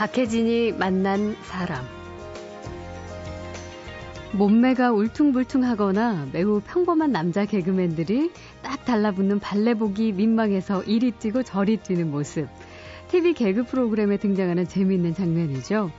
박혜진이 0.00 0.72
만난 0.72 1.36
사람. 1.42 1.84
몸매가 4.32 4.92
울퉁불퉁하거나 4.92 6.28
매우 6.32 6.62
평범한 6.66 7.12
남자 7.12 7.44
개그맨들이 7.44 8.30
딱 8.62 8.82
달라붙는 8.86 9.40
발레복이 9.40 10.12
민망해서 10.12 10.84
이리 10.84 11.10
뛰고 11.10 11.42
저리 11.42 11.76
뛰는 11.76 12.10
모습. 12.10 12.48
TV 13.08 13.34
개그 13.34 13.64
프로그램에 13.64 14.16
등장하는 14.16 14.66
재미있는 14.66 15.12
장면이죠. 15.12 15.90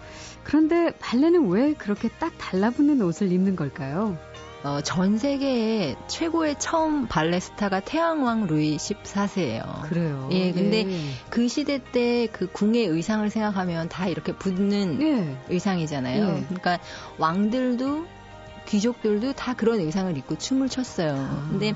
그런데 0.43 0.93
발레는 0.97 1.49
왜 1.49 1.75
그렇게 1.75 2.09
딱 2.17 2.33
달라붙는 2.39 3.03
옷을 3.03 3.31
입는 3.31 3.55
걸까요? 3.55 4.17
어, 4.63 4.81
전 4.81 5.17
세계의 5.17 5.95
최고의 6.07 6.55
처음 6.59 7.07
발레 7.07 7.39
스타가 7.39 7.79
태양왕 7.79 8.47
루이 8.47 8.77
14세예요. 8.77 9.81
그래요. 9.83 10.29
예, 10.31 10.51
근데 10.51 10.85
예. 10.87 10.99
그 11.29 11.47
시대 11.47 11.79
때 11.91 12.21
그 12.31 12.47
궁의 12.51 12.85
의상을 12.85 13.29
생각하면 13.29 13.89
다 13.89 14.07
이렇게 14.07 14.33
붙는 14.33 15.01
예. 15.01 15.37
의상이잖아요. 15.49 16.23
예. 16.23 16.43
그러니까 16.45 16.79
왕들도 17.17 18.05
귀족들도 18.67 19.33
다 19.33 19.53
그런 19.53 19.79
의상을 19.79 20.15
입고 20.17 20.37
춤을 20.37 20.69
췄어요. 20.69 21.15
아. 21.15 21.47
근데 21.49 21.73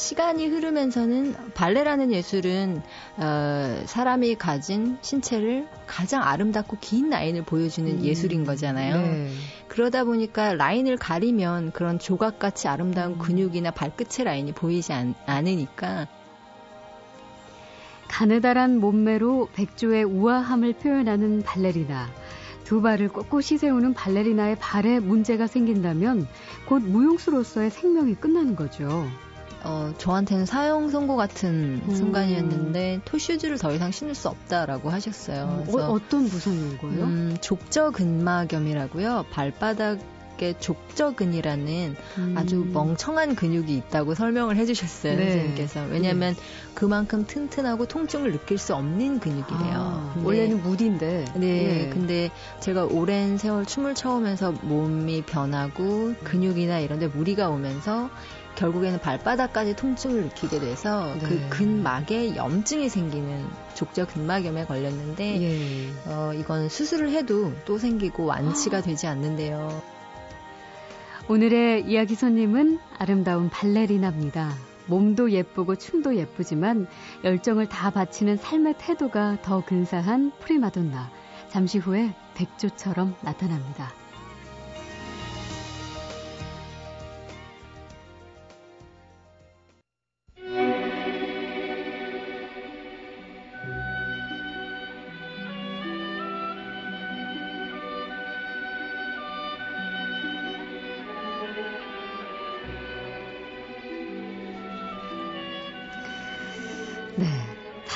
시간이 0.00 0.46
흐르면서는 0.46 1.34
발레라는 1.52 2.10
예술은 2.10 2.82
어, 3.18 3.82
사람이 3.84 4.36
가진 4.36 4.96
신체를 5.02 5.68
가장 5.86 6.22
아름답고 6.22 6.78
긴 6.80 7.10
라인을 7.10 7.42
보여주는 7.42 7.88
음. 7.90 8.02
예술인 8.02 8.44
거잖아요. 8.44 8.96
네. 8.96 9.30
그러다 9.68 10.04
보니까 10.04 10.54
라인을 10.54 10.96
가리면 10.96 11.72
그런 11.72 11.98
조각같이 11.98 12.66
아름다운 12.66 13.12
음. 13.12 13.18
근육이나 13.18 13.72
발끝의 13.72 14.24
라인이 14.24 14.52
보이지 14.52 14.92
않, 14.94 15.14
않으니까 15.26 16.08
가느다란 18.08 18.78
몸매로 18.80 19.50
백조의 19.52 20.04
우아함을 20.04 20.72
표현하는 20.72 21.42
발레리나. 21.42 22.08
두 22.64 22.80
발을 22.80 23.08
꼿꼿이 23.08 23.58
세우는 23.58 23.94
발레리나의 23.94 24.56
발에 24.58 25.00
문제가 25.00 25.46
생긴다면 25.46 26.26
곧 26.66 26.82
무용수로서의 26.82 27.70
생명이 27.70 28.14
끝나는 28.14 28.56
거죠. 28.56 29.06
어, 29.62 29.92
저한테는 29.98 30.46
사형 30.46 30.90
선고 30.90 31.16
같은 31.16 31.82
음. 31.86 31.94
순간이었는데 31.94 33.02
토슈즈를 33.04 33.58
더 33.58 33.72
이상 33.72 33.90
신을 33.90 34.14
수 34.14 34.28
없다라고 34.28 34.90
하셨어요. 34.90 35.64
음, 35.68 35.74
어, 35.74 35.98
떤 36.08 36.28
부상인 36.28 36.78
거예요? 36.78 37.04
음, 37.04 37.36
족저근막염이라고요. 37.40 39.26
발바닥 39.30 39.98
에 40.42 40.54
족저근이라는 40.58 41.96
음. 42.16 42.34
아주 42.38 42.64
멍청한 42.72 43.34
근육이 43.34 43.76
있다고 43.76 44.14
설명을 44.14 44.56
해주셨어요 44.56 45.16
네. 45.16 45.24
선생님께서 45.24 45.84
왜냐하면 45.90 46.34
네. 46.34 46.40
그만큼 46.74 47.26
튼튼하고 47.26 47.86
통증을 47.86 48.32
느낄 48.32 48.56
수 48.56 48.74
없는 48.74 49.20
근육이래요. 49.20 49.74
아, 49.74 50.14
원래는 50.24 50.62
무딘데. 50.62 51.26
네, 51.34 51.40
네, 51.40 51.90
근데 51.90 52.30
제가 52.60 52.86
오랜 52.86 53.36
세월 53.36 53.66
춤을 53.66 53.94
춰오면서 53.94 54.52
몸이 54.62 55.22
변하고 55.22 56.14
근육이나 56.24 56.78
이런데 56.78 57.06
무리가 57.08 57.50
오면서 57.50 58.08
결국에는 58.56 59.00
발바닥까지 59.00 59.76
통증을 59.76 60.24
느끼게 60.24 60.60
돼서 60.60 61.14
네. 61.14 61.20
그 61.20 61.48
근막에 61.48 62.36
염증이 62.36 62.88
생기는 62.88 63.46
족저 63.74 64.06
근막염에 64.06 64.66
걸렸는데 64.66 65.42
예. 65.42 65.90
어, 66.06 66.32
이건 66.34 66.68
수술을 66.68 67.10
해도 67.10 67.52
또 67.64 67.78
생기고 67.78 68.24
완치가 68.24 68.78
아. 68.78 68.82
되지 68.82 69.06
않는데요. 69.06 69.82
오늘의 71.28 71.86
이야기 71.86 72.14
손님은 72.14 72.80
아름다운 72.98 73.50
발레리나입니다. 73.50 74.52
몸도 74.86 75.30
예쁘고 75.30 75.76
춤도 75.76 76.16
예쁘지만 76.16 76.88
열정을 77.22 77.68
다 77.68 77.90
바치는 77.90 78.36
삶의 78.36 78.74
태도가 78.78 79.38
더 79.42 79.64
근사한 79.64 80.32
프리마돈나. 80.40 81.10
잠시 81.48 81.78
후에 81.78 82.14
백조처럼 82.34 83.14
나타납니다. 83.22 83.92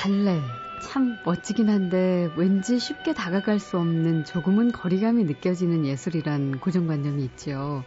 발레. 0.05 0.39
참 0.83 1.17
멋지긴 1.25 1.67
한데 1.67 2.29
왠지 2.35 2.77
쉽게 2.77 3.15
다가갈 3.15 3.57
수 3.57 3.79
없는 3.79 4.23
조금은 4.23 4.71
거리감이 4.71 5.23
느껴지는 5.23 5.83
예술이란 5.83 6.59
고정관념이 6.59 7.23
있죠. 7.23 7.83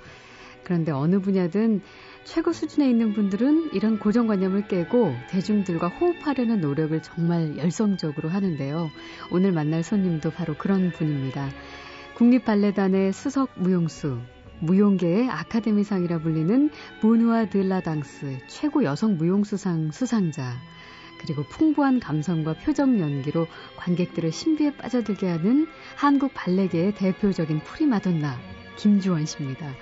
그런데 0.64 0.90
어느 0.90 1.20
분야든 1.20 1.80
최고 2.24 2.52
수준에 2.52 2.90
있는 2.90 3.14
분들은 3.14 3.70
이런 3.72 4.00
고정관념을 4.00 4.66
깨고 4.66 5.14
대중들과 5.30 5.86
호흡하려는 5.86 6.60
노력을 6.60 7.00
정말 7.02 7.56
열성적으로 7.56 8.30
하는데요. 8.30 8.90
오늘 9.30 9.52
만날 9.52 9.84
손님도 9.84 10.32
바로 10.32 10.54
그런 10.54 10.90
분입니다. 10.90 11.50
국립발레단의 12.16 13.12
수석 13.12 13.50
무용수, 13.54 14.18
무용계의 14.58 15.30
아카데미상이라 15.30 16.18
불리는 16.18 16.70
보누아 17.00 17.48
들라당스 17.48 18.38
최고 18.48 18.82
여성 18.82 19.16
무용수상 19.16 19.92
수상자, 19.92 20.56
그리고 21.18 21.42
풍부한 21.44 22.00
감성과 22.00 22.54
표정 22.54 22.98
연기로 23.00 23.46
관객들을 23.76 24.32
신비에 24.32 24.76
빠져들게 24.76 25.28
하는 25.28 25.66
한국 25.96 26.32
발레계의 26.34 26.94
대표적인 26.94 27.60
프리마돈나 27.60 28.38
김주원 28.76 29.26
씨입니다. 29.26 29.74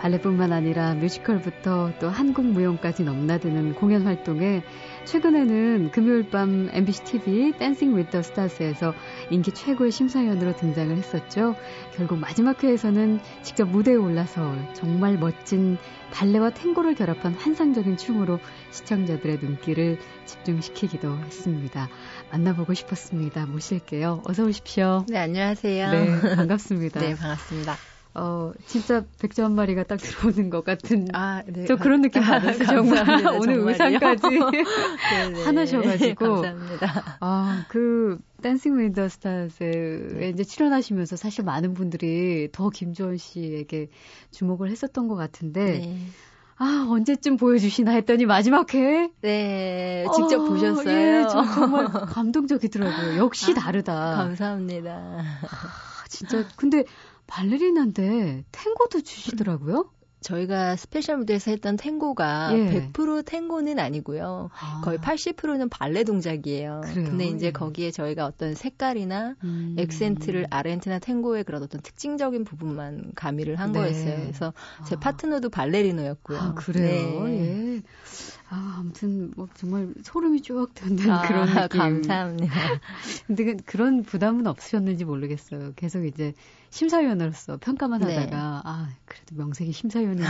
발레뿐만 0.00 0.52
아니라 0.52 0.94
뮤지컬부터 0.94 1.92
또 2.00 2.08
한국 2.08 2.46
무용까지 2.46 3.04
넘나드는 3.04 3.74
공연 3.74 4.06
활동에 4.06 4.62
최근에는 5.04 5.90
금요일 5.90 6.30
밤 6.30 6.68
MBC 6.72 7.04
TV 7.04 7.52
Dancing 7.52 7.96
with 7.96 8.11
the 8.11 8.22
Stars에서 8.22 8.94
인기 9.30 9.52
최고의 9.52 9.90
심사위원으로 9.90 10.56
등장을 10.56 10.96
했었죠. 10.96 11.54
결국 11.94 12.18
마지막 12.18 12.62
회에서는 12.62 13.20
직접 13.42 13.68
무대에 13.68 13.94
올라서 13.94 14.54
정말 14.74 15.18
멋진 15.18 15.76
발레와 16.12 16.50
탱고를 16.50 16.94
결합한 16.94 17.34
환상적인 17.34 17.96
춤으로 17.96 18.40
시청자들의 18.70 19.38
눈길을 19.40 19.98
집중시키기도 20.24 21.16
했습니다. 21.18 21.88
만나보고 22.30 22.74
싶었습니다. 22.74 23.46
모실게요. 23.46 24.22
어서 24.26 24.44
오십시오. 24.44 25.04
네, 25.08 25.18
안녕하세요. 25.18 25.90
네, 25.90 26.36
반갑습니다. 26.36 27.00
네, 27.00 27.14
반갑습니다. 27.14 27.99
어, 28.20 28.52
진짜 28.66 29.02
백조 29.18 29.44
한 29.44 29.54
마리가 29.54 29.84
딱 29.84 29.96
들어오는 29.96 30.50
것 30.50 30.62
같은. 30.62 31.08
아, 31.14 31.42
네. 31.46 31.64
저 31.64 31.76
그런 31.76 32.02
느낌 32.02 32.20
받았어요. 32.20 32.66
정말. 32.68 33.02
오늘 33.40 33.66
의상까지 33.66 34.26
하나셔가지고. 35.46 36.42
감사합니다. 36.42 37.16
아, 37.20 37.64
그, 37.68 38.18
댄싱 38.42 38.78
윈더 38.78 39.08
스타즈에 39.08 39.70
네. 40.18 40.28
이제 40.28 40.44
출연하시면서 40.44 41.16
사실 41.16 41.44
많은 41.44 41.72
분들이 41.72 42.50
더 42.52 42.68
김주원 42.68 43.16
씨에게 43.16 43.88
주목을 44.32 44.70
했었던 44.70 45.08
것 45.08 45.14
같은데. 45.14 45.78
네. 45.78 45.98
아, 46.56 46.86
언제쯤 46.90 47.38
보여주시나 47.38 47.92
했더니 47.92 48.26
마지막 48.26 48.74
회? 48.74 49.08
네, 49.22 50.04
직접 50.14 50.42
어, 50.42 50.44
보셨어요. 50.44 50.94
예, 50.94 51.26
정말 51.26 51.86
감동적이더라고요. 51.90 53.16
역시 53.16 53.52
아, 53.52 53.60
다르다. 53.60 54.16
감사합니다. 54.16 54.92
아, 54.92 56.04
진짜, 56.10 56.44
근데 56.56 56.84
발레리나인데 57.30 58.44
탱고도 58.50 59.02
추시더라고요? 59.02 59.90
저희가 60.20 60.76
스페셜 60.76 61.16
무대에서 61.16 61.50
했던 61.50 61.76
탱고가 61.76 62.50
예. 62.52 62.90
100% 62.92 63.24
탱고는 63.24 63.78
아니고요. 63.78 64.50
아. 64.52 64.82
거의 64.84 64.98
80%는 64.98 65.70
발레 65.70 66.04
동작이에요. 66.04 66.82
그래요? 66.84 67.08
근데 67.08 67.26
이제 67.26 67.46
예. 67.46 67.52
거기에 67.52 67.90
저희가 67.90 68.26
어떤 68.26 68.54
색깔이나 68.54 69.36
음. 69.44 69.76
액센트를 69.78 70.46
아르헨티나 70.50 70.98
탱고의 70.98 71.44
그런 71.44 71.62
어떤 71.62 71.80
특징적인 71.80 72.44
부분만 72.44 73.12
가미를 73.14 73.56
한 73.56 73.72
네. 73.72 73.80
거였어요. 73.80 74.16
그래서 74.20 74.52
제 74.86 74.96
아. 74.96 74.98
파트너도 74.98 75.48
발레리노였고요. 75.48 76.38
아, 76.38 76.54
그래요? 76.54 77.24
네. 77.24 77.76
예. 77.76 77.82
아, 78.50 78.76
아무튼 78.78 79.32
뭐 79.36 79.48
정말 79.54 79.94
소름이 80.02 80.42
쭉 80.42 80.68
돋는 80.74 81.08
아, 81.10 81.22
그런 81.22 81.46
느낌. 81.46 81.80
감사합니다. 81.80 82.54
근데 83.26 83.44
그, 83.44 83.56
그런 83.64 84.02
부담은 84.02 84.46
없으셨는지 84.46 85.04
모르겠어요. 85.04 85.72
계속 85.76 86.04
이제 86.04 86.34
심사위원으로서 86.70 87.58
평가만 87.58 88.00
네. 88.00 88.16
하다가 88.16 88.62
아 88.64 88.88
그래도 89.04 89.34
명색이 89.36 89.72
심사위원인데 89.72 90.28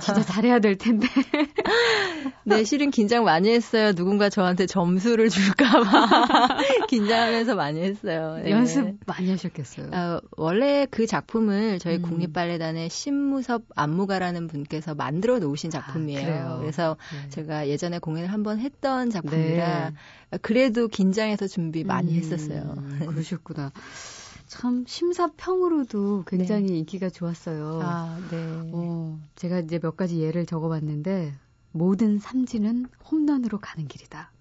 진짜 0.00 0.20
잘해야 0.22 0.58
될 0.58 0.76
텐데. 0.76 1.06
네, 2.44 2.64
실은 2.64 2.90
긴장 2.90 3.24
많이 3.24 3.50
했어요. 3.50 3.92
누군가 3.92 4.28
저한테 4.28 4.66
점수를 4.66 5.28
줄까봐 5.28 6.58
긴장하면서 6.88 7.54
많이 7.54 7.82
했어요. 7.82 8.40
네. 8.42 8.50
연습 8.50 8.98
많이 9.06 9.30
하셨겠어요. 9.30 9.90
어, 9.92 10.20
원래 10.36 10.86
그 10.90 11.06
작품을 11.06 11.78
저희 11.78 11.96
음. 11.96 12.02
국립발레단의 12.02 12.90
신무섭 12.90 13.62
안무가라는 13.74 14.46
분께서 14.46 14.94
만들어 14.94 15.38
놓으신 15.38 15.68
아, 15.68 15.80
작품이에요. 15.80 16.48
아, 16.48 16.58
그래서 16.58 16.96
네. 17.12 17.30
제가 17.30 17.68
예전에 17.68 17.98
공연을 17.98 18.32
한번 18.32 18.58
했던 18.58 19.10
작품이라 19.10 19.90
네. 19.90 20.38
그래도 20.42 20.88
긴장해서 20.88 21.46
준비 21.46 21.84
많이 21.84 22.12
음, 22.12 22.18
했었어요. 22.18 22.74
그러셨구나. 23.06 23.72
참 24.48 24.84
심사평으로도 24.86 26.24
굉장히 26.26 26.68
네. 26.68 26.78
인기가 26.78 27.10
좋았어요. 27.10 27.80
아, 27.82 28.18
네. 28.30 28.36
어, 28.72 29.20
제가 29.36 29.60
이제 29.60 29.78
몇 29.78 29.96
가지 29.96 30.20
예를 30.20 30.46
적어봤는데 30.46 31.34
모든 31.72 32.18
삼지는 32.18 32.86
홈런으로 33.10 33.58
가는 33.58 33.86
길이다. 33.86 34.32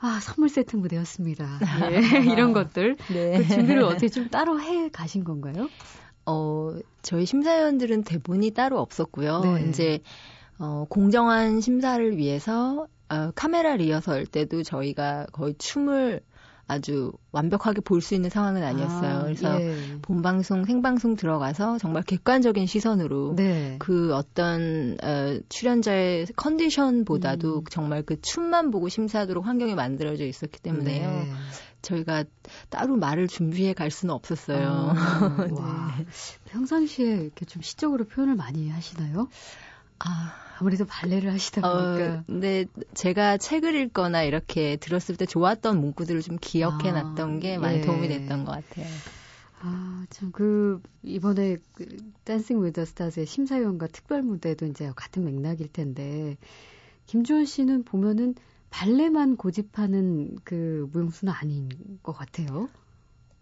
아, 0.00 0.20
선물 0.20 0.50
세트 0.50 0.76
무대였습니다. 0.76 1.60
예, 1.92 1.96
이런 2.30 2.52
것들. 2.52 2.96
네. 3.12 3.38
그 3.38 3.48
준비를 3.48 3.82
어떻게 3.84 4.08
좀 4.08 4.28
따로 4.28 4.60
해 4.60 4.90
가신 4.90 5.24
건가요? 5.24 5.68
어, 6.26 6.76
저희 7.00 7.24
심사위원들은 7.24 8.04
대본이 8.04 8.50
따로 8.50 8.80
없었고요. 8.80 9.40
네. 9.40 9.66
이제 9.68 10.00
어, 10.58 10.84
공정한 10.90 11.60
심사를 11.60 12.16
위해서 12.18 12.86
어, 13.08 13.30
카메라 13.34 13.76
리허설 13.76 14.26
때도 14.26 14.62
저희가 14.62 15.26
거의 15.32 15.54
춤을 15.56 16.20
아주 16.66 17.12
완벽하게 17.32 17.80
볼 17.80 18.02
수 18.02 18.14
있는 18.14 18.30
상황은 18.30 18.62
아니었어요. 18.62 19.18
아, 19.18 19.22
그래서 19.22 19.60
예. 19.60 19.76
본방송, 20.02 20.64
생방송 20.64 21.16
들어가서 21.16 21.78
정말 21.78 22.02
객관적인 22.02 22.66
시선으로 22.66 23.34
네. 23.36 23.76
그 23.78 24.14
어떤 24.14 24.96
어, 25.02 25.38
출연자의 25.48 26.26
컨디션보다도 26.36 27.58
음. 27.58 27.64
정말 27.70 28.02
그 28.02 28.20
춤만 28.20 28.70
보고 28.70 28.88
심사하도록 28.88 29.46
환경이 29.46 29.74
만들어져 29.74 30.24
있었기 30.24 30.60
때문에요. 30.60 31.10
네. 31.10 31.32
저희가 31.82 32.24
따로 32.70 32.96
말을 32.96 33.28
준비해 33.28 33.72
갈 33.72 33.90
수는 33.90 34.14
없었어요. 34.14 34.94
아, 34.96 35.96
네. 35.98 36.06
평상시에 36.46 37.06
이렇게 37.06 37.44
좀 37.44 37.62
시적으로 37.62 38.04
표현을 38.04 38.36
많이 38.36 38.70
하시나요? 38.70 39.28
아, 40.04 40.32
아무래도 40.58 40.84
발레를 40.84 41.32
하시다 41.32 41.60
보니까. 41.60 42.18
어, 42.18 42.24
근데 42.26 42.66
제가 42.94 43.36
책을 43.36 43.74
읽거나 43.74 44.22
이렇게 44.22 44.76
들었을 44.76 45.16
때 45.16 45.26
좋았던 45.26 45.80
문구들을 45.80 46.22
좀 46.22 46.38
기억해 46.40 46.90
아, 46.90 47.02
놨던 47.02 47.40
게 47.40 47.58
많이 47.58 47.78
예. 47.78 47.80
도움이 47.82 48.08
됐던 48.08 48.44
것 48.44 48.52
같아요. 48.52 48.86
아, 49.60 50.04
참, 50.10 50.32
그, 50.32 50.82
이번에 51.04 51.56
그, 51.74 51.86
Dancing 52.24 52.64
with 52.64 52.75
the 52.75 52.84
Stars의 52.84 53.26
심사위원과 53.26 53.86
특별 53.88 54.22
무대도 54.22 54.66
이제 54.66 54.92
같은 54.96 55.24
맥락일 55.24 55.72
텐데, 55.72 56.36
김주원 57.06 57.44
씨는 57.44 57.84
보면은 57.84 58.34
발레만 58.70 59.36
고집하는 59.36 60.36
그 60.44 60.88
무용수는 60.92 61.32
아닌 61.32 61.68
것 62.02 62.12
같아요. 62.12 62.68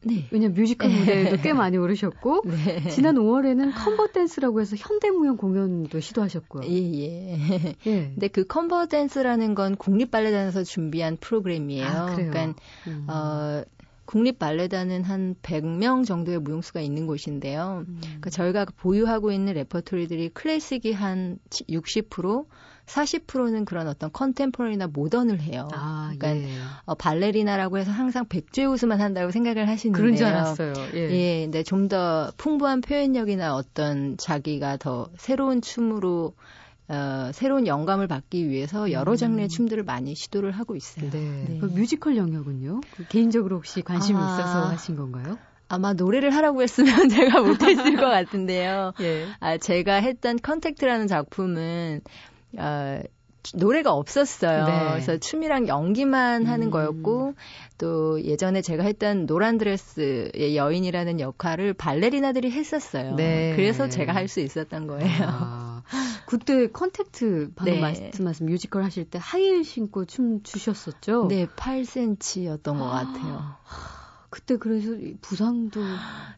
네. 0.03 0.27
왜냐면 0.31 0.55
뮤지컬 0.55 0.91
무대에도 0.91 1.37
꽤 1.43 1.53
많이 1.53 1.77
오르셨고 1.77 2.43
네. 2.65 2.89
지난 2.89 3.17
5월에는 3.17 3.73
컨버 3.75 4.09
댄스라고 4.09 4.61
해서 4.61 4.77
현대무용 4.77 5.37
공연도 5.37 6.01
시도하셨고요. 6.01 6.71
예, 6.71 6.75
예. 6.75 7.77
예. 7.87 8.11
근데 8.15 8.29
그 8.29 8.45
컨버 8.45 8.87
댄스라는 8.87 9.55
건 9.55 9.77
국립 9.77 10.11
발레단에서 10.11 10.65
준비한 10.65 11.17
프로그램이에요. 11.19 11.87
아, 11.87 12.15
그러니까 12.15 12.55
음. 12.87 13.07
어 13.09 13.63
국립 14.07 14.41
발레단은 14.41 15.05
한 15.05 15.37
100명 15.43 16.05
정도의 16.05 16.41
무용수가 16.41 16.81
있는 16.81 17.07
곳인데요. 17.07 17.85
음. 17.87 17.99
그러니까 18.01 18.31
저희가 18.31 18.67
보유하고 18.77 19.31
있는 19.31 19.53
레퍼토리들이 19.53 20.31
클래식이 20.31 20.93
한 20.93 21.39
60%, 21.51 22.47
40%는 22.95 23.65
그런 23.67 23.89
어떤 23.89 24.11
contemporary나 24.13 24.87
모던을 24.87 25.41
해요. 25.41 25.69
아, 25.73 26.13
그러니까 26.17 26.49
예. 26.49 26.53
어, 26.85 26.95
발레리나라고 26.95 27.79
해서 27.79 27.91
항상 27.91 28.27
백조의 28.27 28.65
호수만 28.65 29.01
한다고 29.01 29.31
생각을 29.31 29.69
하시는데요. 29.69 30.03
그런 30.03 30.17
줄 30.17 30.27
알았어요. 30.27 30.73
예. 30.95 31.11
예 31.11 31.45
근데 31.45 31.63
좀 31.63 31.91
더 31.91 32.33
풍부한 32.37 32.81
표현력이나 32.81 33.55
어떤 33.55 34.17
자기가 34.17 34.79
더 34.79 35.11
새로운 35.19 35.61
춤으로 35.61 36.35
어, 36.89 37.31
새로운 37.35 37.67
영감을 37.67 38.07
받기 38.07 38.49
위해서 38.49 38.91
여러 38.93 39.17
장르의 39.17 39.47
음. 39.47 39.49
춤들을 39.49 39.83
많이 39.85 40.15
시도를 40.15 40.53
하고 40.53 40.77
있어요. 40.77 41.11
네. 41.11 41.45
네. 41.49 41.59
그 41.61 41.67
뮤지컬 41.67 42.17
영역은요? 42.17 42.81
그 42.97 43.07
개인적으로 43.09 43.57
혹시 43.57 43.83
관심이 43.83 44.19
아, 44.19 44.23
있어서 44.25 44.69
하신 44.69 44.97
건가요? 44.97 45.37
아마 45.69 45.93
노래를 45.93 46.35
하라고 46.35 46.63
했으면 46.63 47.09
제가 47.11 47.43
못했을 47.43 47.97
것 47.97 48.03
같은데요. 48.03 48.93
예. 49.01 49.27
아, 49.39 49.57
제가 49.57 49.97
했던 49.97 50.37
컨택트라는 50.41 51.07
작품은 51.07 52.01
어, 52.59 53.01
노래가 53.55 53.93
없었어요. 53.95 54.67
네. 54.67 54.89
그래서 54.91 55.17
춤이랑 55.17 55.67
연기만 55.67 56.47
하는 56.47 56.67
음. 56.67 56.71
거였고 56.71 57.35
또 57.79 58.23
예전에 58.23 58.61
제가 58.61 58.85
했던 58.85 59.27
노란 59.27 59.57
드레스의 59.57 60.57
여인이라는 60.57 61.21
역할을 61.21 61.73
발레리나들이 61.75 62.51
했었어요. 62.51 63.15
네. 63.17 63.55
그래서 63.57 63.89
제가 63.89 64.15
할 64.15 64.29
수 64.29 64.41
있었던 64.41 64.87
거예요. 64.87 65.27
아, 65.27 65.83
그때 66.27 66.69
컨택트 66.69 67.53
방금 67.57 67.75
네. 67.75 67.81
말씀하신 67.81 68.47
뮤지컬 68.47 68.85
하실 68.85 69.07
때 69.11 69.19
하이힐 69.21 69.65
신고 69.65 70.05
춤 70.05 70.43
추셨었죠? 70.45 71.27
네, 71.29 71.47
8cm였던 71.47 72.79
것 72.79 72.85
같아요. 72.85 73.57
그때 74.29 74.57
그래서 74.59 74.93
부상도 75.23 75.81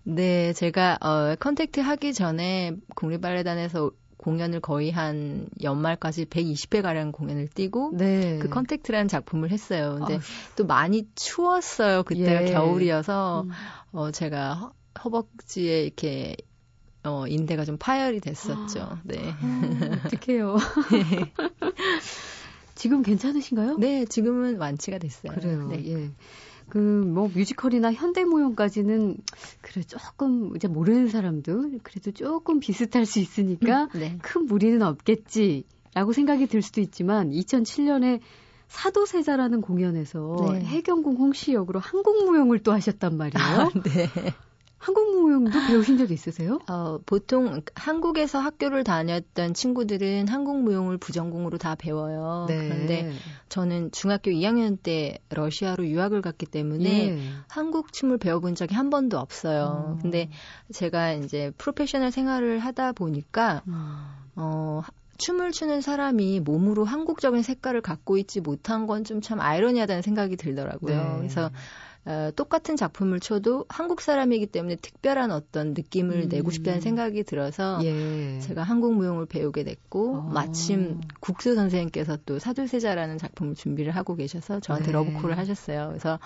네 0.05 0.55
제가 0.55 0.97
어 1.03 1.37
Contact 1.39 1.81
하기 1.81 2.15
전에 2.15 2.75
국립발레단에서 2.95 3.91
공연을 4.23 4.61
거의 4.61 4.93
한 4.93 5.49
연말까지 5.63 6.27
120회 6.27 6.81
가량 6.81 7.11
공연을 7.11 7.49
뛰고 7.49 7.91
네. 7.95 8.39
그 8.39 8.49
Contact라는 8.49 9.09
작품을 9.09 9.51
했어요. 9.51 9.97
근데 9.99 10.17
아. 10.17 10.21
또 10.55 10.65
많이 10.65 11.09
추웠어요. 11.17 12.05
그때가 12.05 12.47
예. 12.47 12.53
겨울이어서 12.53 13.43
음. 13.43 13.51
어 13.91 14.13
제가 14.13 14.73
허벅지에 15.03 15.83
이렇게 15.83 16.37
어 17.03 17.27
인대가 17.27 17.65
좀 17.65 17.79
파열이 17.79 18.21
됐었죠. 18.21 18.81
아. 18.81 19.01
네. 19.03 19.35
아, 19.43 20.01
어떡해요. 20.07 20.57
네. 20.93 21.33
지금 22.77 23.03
괜찮으신가요? 23.03 23.77
네, 23.79 24.05
지금은 24.05 24.59
완치가 24.59 24.99
됐어요. 24.99 25.33
그래요. 25.35 25.67
네. 25.67 25.85
예. 25.87 26.11
그 26.73 27.03
뭐 27.13 27.29
뮤지컬이나 27.29 27.93
현대 27.93 28.25
무용까지는 28.25 29.17
그래 29.61 29.83
조금 29.83 30.57
이제 30.57 30.69
모르는 30.69 31.09
사람도 31.09 31.81
그래도 31.83 32.11
조금 32.13 32.61
비슷할 32.61 33.05
수 33.05 33.19
있으니까 33.19 33.89
음, 33.95 34.01
네. 34.01 34.19
큰 34.23 34.47
무리는 34.47 34.81
없겠지라고 34.83 36.13
생각이 36.13 36.47
들 36.47 36.63
수도 36.63 36.81
있지만 36.81 37.31
2007년에 37.31 38.21
사도세자라는 38.69 39.61
공연에서 39.61 40.37
네. 40.41 40.61
해경궁 40.61 41.17
홍씨 41.17 41.53
역으로 41.53 41.79
한국무용을 41.79 42.61
또 42.61 42.73
하셨단 42.73 43.19
말이에요. 43.19 43.45
아, 43.45 43.69
네. 43.85 44.09
한국 44.83 45.23
무용도 45.23 45.53
배우신 45.69 45.97
적 45.97 46.11
있으세요? 46.11 46.59
어, 46.69 46.99
보통 47.07 47.63
한국에서 47.77 48.41
학교를 48.41 48.83
다녔던 48.83 49.55
친구들은 49.55 50.27
한국 50.27 50.61
무용을 50.61 50.99
부전공으로 50.99 51.57
다 51.59 51.77
배워요. 51.77 52.47
네. 52.49 52.57
그런데 52.69 53.13
저는 53.49 53.93
중학교 53.93 54.33
2학년 54.33 54.77
때 54.83 55.19
러시아로 55.31 55.87
유학을 55.87 56.21
갔기 56.21 56.47
때문에 56.47 57.15
네. 57.15 57.31
한국 57.49 57.93
춤을 57.93 58.19
배워본 58.19 58.57
적이 58.57 58.75
한 58.75 58.91
번도 58.91 59.19
없어요. 59.19 59.63
어. 59.95 59.99
근데 60.03 60.31
제가 60.73 61.13
이제 61.13 61.53
프로페셔널 61.59 62.11
생활을 62.11 62.59
하다 62.59 62.93
보니까 62.93 63.63
음. 63.69 63.75
어, 64.35 64.83
춤을 65.19 65.53
추는 65.53 65.81
사람이 65.83 66.41
몸으로 66.41 66.85
한국적인 66.85 67.45
색깔을 67.45 67.83
갖고 67.83 68.17
있지 68.19 68.41
못한 68.41 68.89
건 68.89 69.05
좀 69.05 69.21
참 69.21 69.41
아이러니하다는 69.41 70.03
생각이 70.03 70.37
들더라고요. 70.37 70.97
네. 70.97 71.17
그래서 71.19 71.51
어, 72.05 72.31
똑같은 72.35 72.75
작품을 72.77 73.21
쳐도 73.21 73.65
한국 73.69 74.01
사람이기 74.01 74.47
때문에 74.47 74.77
특별한 74.77 75.31
어떤 75.31 75.69
느낌을 75.69 76.23
음. 76.25 76.29
내고 76.29 76.51
싶다는 76.51 76.81
생각이 76.81 77.23
들어서 77.23 77.79
예. 77.85 78.41
제가 78.41 78.65
한국 78.65 78.95
무용을 78.95 79.27
배우게 79.27 79.63
됐고 79.63 80.17
어. 80.17 80.21
마침 80.23 81.01
국수 81.21 81.55
선생님께서 81.55 82.19
또 82.27 82.41
사두세자라는 82.41 83.19
작품을 83.19 83.55
준비를 83.55 83.95
하고 83.95 84.17
계셔서 84.17 84.59
저한테 84.59 84.87
네. 84.87 84.93
러브콜을 84.93 85.39
하셨어요. 85.39 85.89
그래서 85.89 86.19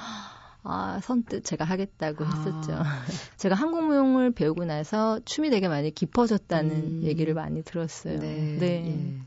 아, 0.62 0.98
선뜻 1.02 1.44
제가 1.44 1.64
하겠다고 1.64 2.24
아. 2.24 2.28
했었죠. 2.28 2.82
제가 3.36 3.54
한국 3.54 3.84
무용을 3.84 4.32
배우고 4.32 4.64
나서 4.64 5.20
춤이 5.26 5.50
되게 5.50 5.68
많이 5.68 5.94
깊어졌다는 5.94 6.70
음. 6.70 7.00
얘기를 7.02 7.34
많이 7.34 7.62
들었어요. 7.62 8.18
네. 8.18 8.56
네. 8.58 8.86
예. 8.86 9.20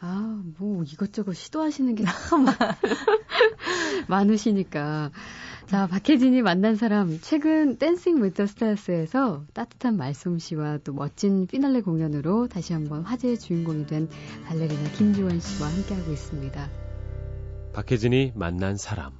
아, 0.00 0.42
뭐 0.58 0.82
이것저것 0.82 1.34
시도하시는 1.34 1.94
게 1.94 2.04
참 2.04 2.44
많으시니까. 4.08 5.10
자, 5.66 5.86
박혜진이 5.86 6.42
만난 6.42 6.76
사람 6.76 7.18
최근 7.20 7.78
댄싱 7.78 8.22
위더 8.22 8.46
스타스에서 8.46 9.44
따뜻한 9.54 9.96
말솜씨와 9.96 10.78
또 10.84 10.92
멋진 10.92 11.46
피날레 11.46 11.80
공연으로 11.80 12.48
다시 12.48 12.74
한번 12.74 13.02
화제의 13.02 13.38
주인공이 13.38 13.86
된 13.86 14.08
발레리나 14.46 14.90
김지원 14.92 15.40
씨와 15.40 15.68
함께하고 15.68 16.12
있습니다. 16.12 16.70
박혜진이 17.72 18.32
만난 18.36 18.76
사람. 18.76 19.12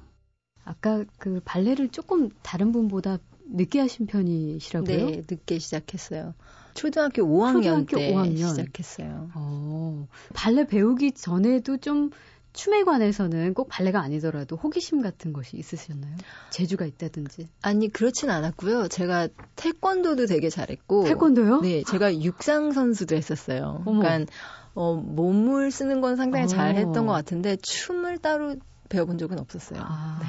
아까 0.63 1.03
그 1.17 1.41
발레를 1.43 1.89
조금 1.89 2.29
다른 2.41 2.71
분보다 2.71 3.17
늦게 3.47 3.79
하신 3.79 4.05
편이시라고요? 4.05 4.97
네, 5.09 5.23
늦게 5.29 5.59
시작했어요. 5.59 6.33
초등학교 6.73 7.23
5학년 7.23 7.63
초등학교 7.63 7.97
때 7.97 8.13
5학년. 8.13 8.49
시작했어요. 8.49 9.29
어, 9.33 10.07
발레 10.33 10.67
배우기 10.67 11.13
전에도 11.13 11.77
좀 11.77 12.11
춤에 12.55 12.83
관해서는 12.83 13.53
꼭 13.53 13.67
발레가 13.69 14.01
아니더라도 14.01 14.55
호기심 14.55 15.01
같은 15.01 15.33
것이 15.33 15.57
있으셨나요? 15.57 16.15
재주가 16.49 16.85
있다든지? 16.85 17.49
아니 17.61 17.89
그렇진 17.89 18.29
않았고요. 18.29 18.87
제가 18.87 19.27
태권도도 19.55 20.25
되게 20.25 20.49
잘했고 20.49 21.03
태권도요? 21.03 21.61
네, 21.61 21.83
제가 21.83 22.21
육상 22.21 22.71
선수도 22.71 23.15
했었어요. 23.15 23.83
어머. 23.85 23.99
그러니까 23.99 24.31
어, 24.73 24.95
몸을 24.95 25.71
쓰는 25.71 26.01
건 26.01 26.15
상당히 26.15 26.45
어. 26.45 26.47
잘했던 26.47 27.05
것 27.05 27.13
같은데 27.13 27.57
춤을 27.61 28.17
따로 28.19 28.55
배워본 28.89 29.17
적은 29.17 29.39
없었어요. 29.39 29.81
아. 29.83 30.19
네. 30.21 30.27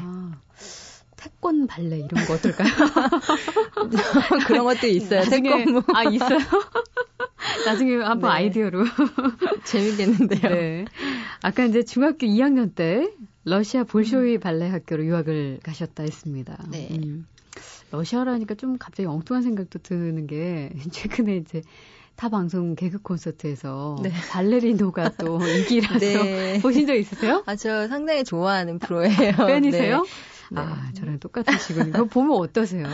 태권 1.16 1.66
발레 1.66 1.96
이런 1.98 2.26
거 2.26 2.34
어떨까요? 2.34 2.68
그런 4.46 4.64
것도 4.64 4.86
있어요. 4.86 5.20
나중에, 5.20 5.64
태권무. 5.64 5.82
아 5.94 6.04
있어요? 6.04 6.38
나중에 7.64 7.96
한번 7.96 8.30
네. 8.30 8.36
아이디어로 8.36 8.84
재밌겠는데요. 9.64 10.54
네. 10.54 10.84
아까 11.46 11.64
이제 11.64 11.84
중학교 11.84 12.26
2학년 12.26 12.74
때 12.74 13.08
러시아 13.44 13.84
볼쇼이 13.84 14.38
발레 14.38 14.68
학교로 14.68 15.06
유학을 15.06 15.60
가셨다 15.62 16.02
했습니다. 16.02 16.58
네. 16.72 16.88
음. 16.90 17.24
러시아라니까 17.92 18.56
좀 18.56 18.78
갑자기 18.78 19.06
엉뚱한 19.06 19.44
생각도 19.44 19.78
드는 19.78 20.26
게 20.26 20.72
최근에 20.90 21.36
이제 21.36 21.62
타 22.16 22.30
방송 22.30 22.74
개그 22.74 22.98
콘서트에서 22.98 23.96
네. 24.02 24.10
발레리노가 24.28 25.10
또 25.18 25.38
인기라서 25.46 25.98
네. 26.00 26.58
보신 26.60 26.84
적 26.88 26.96
있으세요? 26.96 27.44
아, 27.46 27.54
저 27.54 27.86
상당히 27.86 28.24
좋아하는 28.24 28.80
프로예요. 28.80 29.36
팬이세요? 29.46 30.04
네. 30.50 30.60
아, 30.60 30.90
저랑 30.94 31.20
똑같으시군요. 31.20 31.92
그거 31.92 32.04
보면 32.06 32.38
어떠세요? 32.38 32.88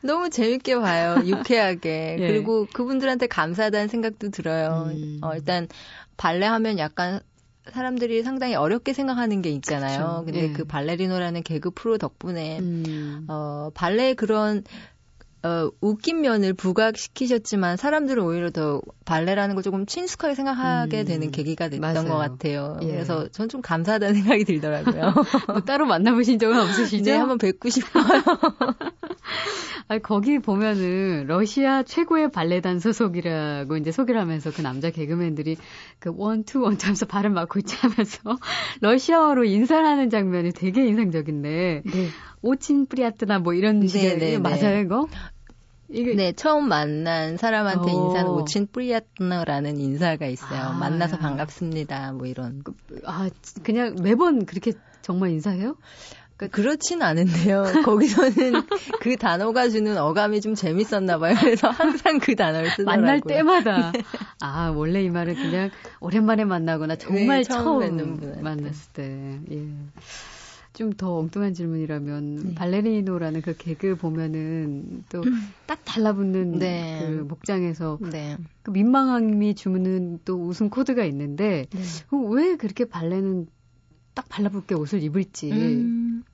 너무 0.00 0.30
재밌게 0.30 0.78
봐요. 0.78 1.20
유쾌하게. 1.26 2.16
예. 2.20 2.26
그리고 2.26 2.66
그분들한테 2.72 3.26
감사하다는 3.26 3.88
생각도 3.88 4.30
들어요. 4.30 4.90
음. 4.90 5.18
어, 5.20 5.34
일단 5.34 5.68
발레 6.16 6.46
하면 6.46 6.78
약간 6.78 7.20
사람들이 7.70 8.22
상당히 8.22 8.54
어렵게 8.54 8.92
생각하는 8.92 9.40
게 9.42 9.50
있잖아요. 9.50 9.98
그쵸. 9.98 10.22
근데 10.24 10.42
예. 10.48 10.52
그 10.52 10.64
발레리노라는 10.64 11.42
개그 11.42 11.70
프로 11.70 11.96
덕분에 11.98 12.58
음. 12.60 13.24
어 13.28 13.70
발레 13.74 14.14
그런 14.14 14.64
어, 15.44 15.68
웃긴 15.80 16.20
면을 16.20 16.54
부각시키셨지만 16.54 17.76
사람들은 17.76 18.22
오히려 18.22 18.50
더 18.50 18.80
발레라는 19.04 19.56
걸 19.56 19.64
조금 19.64 19.86
친숙하게 19.86 20.36
생각하게 20.36 21.00
음, 21.00 21.04
되는 21.04 21.30
계기가 21.32 21.68
됐던 21.68 21.80
맞아요. 21.94 22.08
것 22.08 22.16
같아요. 22.16 22.78
예. 22.82 22.86
그래서 22.86 23.26
전 23.28 23.48
좀 23.48 23.60
감사하다는 23.60 24.14
생각이 24.22 24.44
들더라고요. 24.44 25.12
뭐 25.48 25.60
따로 25.62 25.86
만나보신 25.86 26.38
적은 26.38 26.58
없으시죠? 26.60 27.04
네, 27.04 27.16
한번 27.16 27.38
뵙고 27.38 27.68
싶어요. 27.70 28.04
아 29.88 29.98
거기 29.98 30.38
보면은 30.38 31.26
러시아 31.26 31.82
최고의 31.82 32.30
발레단 32.30 32.78
소속이라고 32.78 33.76
이제 33.76 33.90
소개를 33.90 34.20
하면서 34.20 34.50
그 34.50 34.62
남자 34.62 34.90
개그맨들이 34.90 35.56
그 35.98 36.12
원투 36.14 36.60
원투 36.60 36.86
하면서 36.86 37.06
발음 37.06 37.34
맞고 37.34 37.58
있지 37.60 37.76
하면서 37.76 38.38
러시아어로 38.80 39.44
인사를 39.44 39.84
하는 39.84 40.10
장면이 40.10 40.52
되게 40.52 40.86
인상적인데 40.86 41.82
네. 41.84 42.08
очень 42.42 42.86
приятно 42.86 43.38
뭐 43.38 43.54
이런 43.54 43.86
식의 43.86 44.18
네, 44.18 44.30
네, 44.32 44.38
맞아요 44.38 44.78
이거? 44.78 45.08
이게... 45.92 46.14
네, 46.14 46.32
처음 46.32 46.68
만난 46.68 47.36
사람한테 47.36 47.92
어... 47.92 47.94
인사는 47.94 48.30
очень 48.30 48.66
приятно라는 48.72 49.78
인사가 49.78 50.26
있어요. 50.26 50.60
아... 50.60 50.72
만나서 50.72 51.18
반갑습니다. 51.18 52.12
뭐 52.12 52.26
이런. 52.26 52.62
그, 52.64 52.74
아, 53.04 53.28
그냥 53.62 53.96
매번 54.02 54.46
그렇게 54.46 54.72
정말 55.02 55.30
인사해요? 55.30 55.76
그러니까 56.42 56.56
그렇진 56.56 57.02
않은데요. 57.02 57.64
거기서는 57.84 58.62
그 59.00 59.16
단어가 59.16 59.68
주는 59.68 59.96
어감이 59.96 60.40
좀 60.40 60.54
재밌었나 60.54 61.18
봐요. 61.18 61.36
그래서 61.38 61.68
항상 61.70 62.18
그 62.18 62.34
단어를 62.34 62.70
쓰더라고요. 62.70 63.00
만날 63.00 63.20
때마다. 63.20 63.92
네. 63.92 64.02
아, 64.40 64.72
원래 64.74 65.02
이 65.02 65.10
말을 65.10 65.34
그냥 65.34 65.70
오랜만에 66.00 66.44
만나거나 66.44 66.96
정말 66.96 67.38
네, 67.38 67.44
처음, 67.44 67.98
처음 67.98 68.42
만났을 68.42 68.92
때. 68.92 69.40
예. 69.50 69.68
좀더 70.72 71.18
엉뚱한 71.18 71.52
질문이라면 71.52 72.36
네. 72.36 72.54
발레리노라는 72.54 73.42
그 73.42 73.54
개그 73.54 73.96
보면은 73.96 75.04
또딱 75.10 75.26
음. 75.26 75.52
달라붙는 75.84 76.58
네. 76.58 76.98
그 77.02 77.24
목장에서 77.28 77.98
네. 78.10 78.38
그 78.62 78.70
민망함이 78.70 79.54
주는 79.54 80.18
또 80.24 80.36
웃음 80.36 80.70
코드가 80.70 81.04
있는데 81.04 81.66
네. 81.70 81.82
왜 82.30 82.56
그렇게 82.56 82.86
발레는 82.86 83.48
딱 84.14 84.28
발라붙게 84.30 84.74
옷을 84.74 85.02
입을지 85.02 85.52
음. 85.52 86.24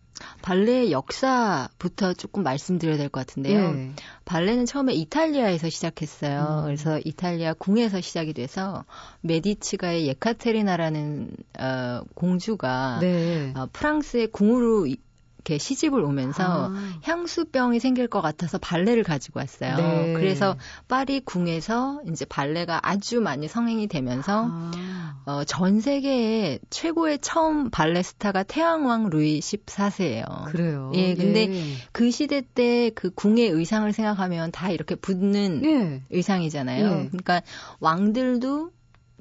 발레의 0.43 0.93
역사부터 0.93 2.15
조금 2.15 2.43
말씀드려야 2.43 2.97
될 2.97 3.09
것 3.09 3.27
같은데요. 3.27 3.61
예. 3.61 3.91
발레는 4.25 4.67
처음에 4.67 4.93
이탈리아에서 4.95 5.71
시작했어요. 5.71 6.61
음. 6.61 6.65
그래서 6.65 6.99
이탈리아 7.05 7.55
궁에서 7.55 8.01
시작이 8.01 8.33
돼서 8.35 8.85
메디치가의 9.23 10.07
예카테리나라는 10.09 11.31
어, 11.59 12.03
공주가 12.15 12.99
네. 13.01 13.53
어, 13.57 13.69
프랑스의 13.73 14.29
궁으로 14.29 14.87
이 14.87 14.97
렇게 15.39 15.59
시집을 15.59 16.03
오면서 16.03 16.71
아. 16.71 17.01
향수병이 17.03 17.81
생길 17.81 18.09
것 18.09 18.21
같아서 18.21 18.59
발레를 18.59 19.03
가지고 19.03 19.41
왔어요. 19.41 19.77
네. 19.77 20.13
그래서 20.15 20.57
파리 20.89 21.21
궁에서 21.21 22.03
이제 22.11 22.25
발레가 22.25 22.81
아주 22.83 23.21
많이 23.21 23.49
성행이 23.49 23.87
되면서 23.87 24.49
아. 24.51 25.23
어, 25.25 25.45
전 25.45 25.81
세계에 25.81 26.59
최고의 26.71 27.19
처음 27.21 27.71
발레 27.71 28.03
스타가 28.03 28.43
태양왕 28.43 29.11
루이 29.11 29.41
14세예요. 29.41 30.45
그래요. 30.47 30.91
예, 30.95 31.15
근데 31.15 31.47
네. 31.47 31.75
그 31.93 32.11
시대 32.11 32.43
때 32.43 32.89
그 32.99 33.11
궁의 33.11 33.49
의상을 33.49 33.93
생각하면 33.93 34.51
다 34.51 34.71
이렇게 34.71 34.95
붙는 34.95 35.61
네. 35.61 36.03
의상이잖아요. 36.11 36.91
네. 36.91 37.09
그러니까 37.09 37.43
왕들도 37.81 38.71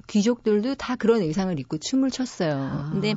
귀족들도 0.07 0.75
다 0.75 0.95
그런 0.95 1.21
의상을 1.21 1.59
입고 1.59 1.77
춤을 1.77 2.11
췄어요. 2.11 2.53
아. 2.53 2.89
근데 2.91 3.13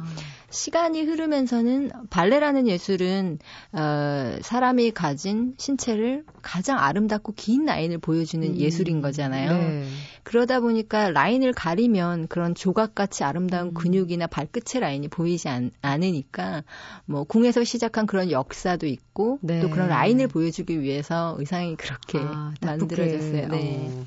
시간이 0.51 1.03
흐르면서는 1.03 1.91
발레라는 2.11 2.67
예술은 2.67 3.39
어, 3.73 4.39
사람이 4.43 4.91
가진 4.91 5.55
신체를 5.59 6.25
가장 6.43 6.79
아름답고 6.79 7.33
긴 7.37 7.65
라인을 7.65 7.99
보여주는 7.99 8.47
음. 8.47 8.57
예술인 8.57 9.01
거잖아요. 9.01 9.53
네. 9.53 9.87
그러다 10.25 10.61
보니까 10.61 11.11
라인을 11.11 11.53
가리면 11.53 12.27
그런 12.29 12.55
조각같이 12.55 13.25
아름다운 13.25 13.69
음. 13.69 13.75
근육이나 13.75 14.27
발끝의 14.27 14.81
라인이 14.81 15.09
보이지 15.09 15.49
않, 15.49 15.71
않으니까 15.83 16.65
뭐 17.07 17.25
궁에서 17.25 17.65
시작한 17.65 18.07
그런 18.07 18.31
역사도 18.31 18.87
있고 18.87 19.39
네. 19.43 19.61
또 19.61 19.71
그런 19.71 19.89
라인을 19.89 20.29
보여주기 20.29 20.81
위해서 20.81 21.37
의상이 21.39 21.77
그렇게 21.77 22.19
아, 22.19 22.53
만들어졌어요. 22.61 23.49
네. 23.49 23.89
어. 23.91 24.07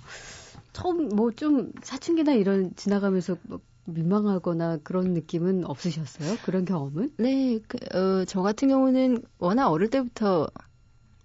처음 0.74 1.10
뭐 1.10 1.32
좀 1.32 1.72
사춘기나 1.84 2.34
이런 2.34 2.76
지나가면서 2.76 3.38
뭐 3.44 3.60
민망하거나 3.86 4.78
그런 4.84 5.14
느낌은 5.14 5.66
없으셨어요? 5.66 6.38
그런 6.44 6.66
경험은? 6.66 7.16
네, 7.18 7.60
그, 7.68 7.78
어, 7.98 8.26
저 8.26 8.42
같은 8.42 8.68
경우는 8.70 9.22
워낙 9.40 9.70
어릴 9.70 9.90
때부터 9.90 10.48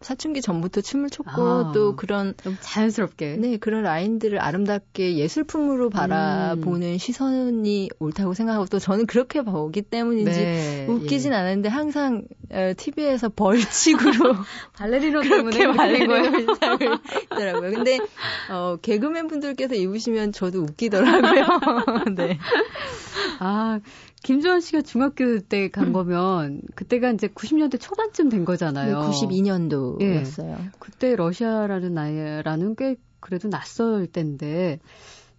사춘기 0.00 0.40
전부터 0.40 0.81
춤을 0.81 1.11
췄고 1.11 1.43
아, 1.43 1.73
또 1.73 1.97
그런 1.97 2.35
자연스럽게 2.61 3.37
네 3.37 3.57
그런 3.57 3.83
라인들을 3.83 4.40
아름답게 4.40 5.17
예술품으로 5.17 5.90
바라보는 5.90 6.93
음. 6.93 6.99
시선이 6.99 7.90
옳다고 7.99 8.35
생각하고 8.35 8.67
또 8.67 8.78
저는 8.78 9.07
그렇게 9.07 9.43
보기 9.43 9.83
때문인지 9.83 10.31
네, 10.31 10.87
웃기진 10.88 11.33
예. 11.33 11.37
않았는데 11.37 11.69
항상 11.69 12.25
어, 12.50 12.73
TV에서 12.76 13.28
벌칙으로 13.31 14.35
발레리노 14.75 15.23
때문에 15.23 15.67
발레리노 15.73 16.17
있더라고요. 16.38 17.00
근데 17.75 17.99
어, 18.50 18.76
개그맨 18.81 19.26
분들께서 19.26 19.75
입으시면 19.75 20.33
저도 20.33 20.62
웃기더라고요. 20.62 21.45
네. 22.14 22.38
아 23.40 23.81
김조한 24.23 24.61
씨가 24.61 24.83
중학교 24.83 25.39
때 25.41 25.69
간 25.69 25.93
거면 25.93 26.63
그때가 26.75 27.11
이제 27.13 27.29
90년대 27.29 27.81
초반쯤 27.81 28.29
된 28.29 28.45
거잖아요. 28.45 29.01
네, 29.01 29.07
92년도였어요. 29.09 30.51
예. 30.51 30.71
그때 30.79 31.15
러시아라는 31.17 31.95
나라는 31.95 32.75
꽤 32.77 32.97
그래도 33.21 33.49
낯설 33.49 34.07
때인데 34.07 34.81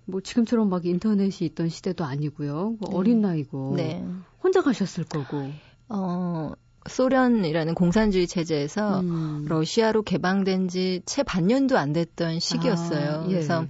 뭐 0.05 0.21
지금처럼 0.21 0.69
막 0.69 0.85
인터넷이 0.85 1.47
있던 1.47 1.69
시대도 1.69 2.03
아니고요. 2.03 2.75
뭐 2.79 2.89
네. 2.89 2.95
어린 2.95 3.21
나이고 3.21 3.73
네. 3.75 4.03
혼자 4.43 4.61
가셨을 4.61 5.03
거고. 5.05 5.49
어. 5.89 6.51
소련이라는 6.87 7.75
공산주의 7.75 8.25
체제에서 8.25 9.01
음. 9.01 9.45
러시아로 9.47 10.01
개방된 10.03 10.69
지 10.69 11.01
채 11.05 11.23
반년도 11.23 11.77
안 11.77 11.91
됐던 11.93 12.39
시기였어요. 12.39 13.09
아, 13.09 13.23
예. 13.25 13.33
그래서 13.33 13.65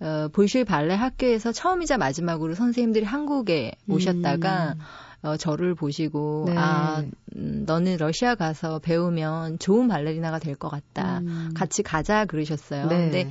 어, 0.00 0.28
볼쇼이 0.32 0.64
발레 0.64 0.94
학교에서 0.94 1.52
처음이자 1.52 1.98
마지막으로 1.98 2.54
선생님들이 2.54 3.04
한국에 3.04 3.72
오셨다가 3.88 4.74
음. 4.76 4.80
어, 5.22 5.36
저를 5.36 5.74
보시고 5.74 6.44
네. 6.48 6.54
아 6.56 7.02
음, 7.36 7.64
너는 7.66 7.98
러시아 7.98 8.34
가서 8.34 8.78
배우면 8.78 9.58
좋은 9.58 9.86
발레리나가 9.88 10.38
될 10.38 10.56
것 10.56 10.70
같다. 10.70 11.18
음. 11.18 11.50
같이 11.54 11.82
가자 11.82 12.24
그러셨어요. 12.24 12.86
네. 12.86 12.96
근데 12.96 13.28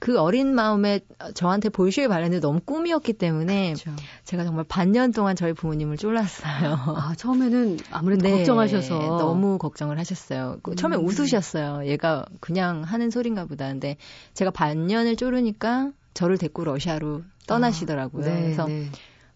그 0.00 0.18
어린 0.20 0.54
마음에 0.54 1.00
저한테 1.34 1.68
볼쇼이 1.70 2.06
발레는 2.08 2.40
너무 2.40 2.60
꿈이었기 2.60 3.12
때문에 3.14 3.74
그렇죠. 3.74 3.92
제가 4.24 4.44
정말 4.44 4.64
반년 4.68 5.12
동안 5.12 5.34
저희 5.34 5.52
부모님을 5.52 5.96
쫄랐어요. 5.96 6.74
아, 6.96 7.14
처음에는 7.16 7.78
아무래도 7.90 8.22
네, 8.22 8.36
걱정하셔서 8.38 8.96
너무 9.18 9.58
걱정을 9.58 9.98
하셨어요. 9.98 10.58
그 10.62 10.74
처음에 10.76 10.96
음. 10.96 11.04
웃으셨어요. 11.04 11.86
얘가 11.86 12.26
그냥 12.40 12.82
하는 12.82 13.10
소린가 13.10 13.46
보다. 13.46 13.66
근데 13.68 13.96
제가 14.34 14.50
반년을 14.52 15.16
쫄으니까 15.16 15.90
저를 16.18 16.36
데리고 16.36 16.64
러시아로 16.64 17.22
떠나시더라고요. 17.46 18.24
아, 18.24 18.34
네, 18.34 18.42
그래서 18.42 18.66
네. 18.66 18.86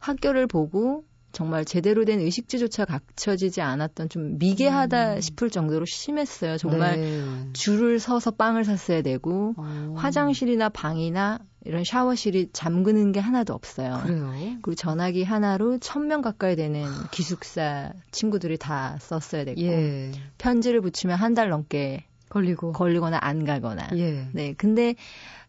학교를 0.01 0.49
보고 0.49 1.05
정말 1.31 1.65
제대로 1.65 2.05
된 2.05 2.19
의식주조차 2.21 2.85
갖춰지지 2.85 3.61
않았던 3.63 4.09
좀 4.09 4.37
미개하다 4.39 5.15
음. 5.15 5.21
싶을 5.21 5.49
정도로 5.49 5.87
심했어요. 5.87 6.59
정말 6.59 7.01
네. 7.01 7.25
줄을 7.53 8.01
서서 8.01 8.33
빵을 8.33 8.65
샀어야 8.65 9.01
되고 9.01 9.55
어. 9.57 9.95
화장실이나 9.97 10.69
방이나 10.71 11.39
이런 11.65 11.85
샤워실이 11.85 12.51
잠그는 12.53 13.13
게 13.13 13.21
하나도 13.21 13.55
없어요. 13.55 14.01
그래요? 14.03 14.33
그리고 14.61 14.75
전화기 14.75 15.23
하나로 15.23 15.79
천 15.79 16.09
명 16.09 16.21
가까이 16.21 16.57
되는 16.57 16.85
기숙사 17.13 17.93
친구들이 18.11 18.59
다 18.59 18.99
썼어야 19.01 19.45
됐고 19.45 19.63
예. 19.63 20.11
편지를 20.39 20.81
붙이면 20.81 21.17
한 21.17 21.35
달 21.35 21.49
넘게 21.49 22.05
걸리고 22.29 22.73
걸리거나 22.73 23.19
안 23.23 23.45
가거나. 23.45 23.89
예. 23.95 24.27
네. 24.33 24.55
근데 24.57 24.97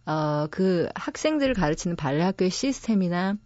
어, 0.06 0.48
그 0.52 0.90
학생들을 0.96 1.54
가르치는 1.54 1.96
발레 1.96 2.24
학교의 2.24 2.50
시스템이나 2.52 3.38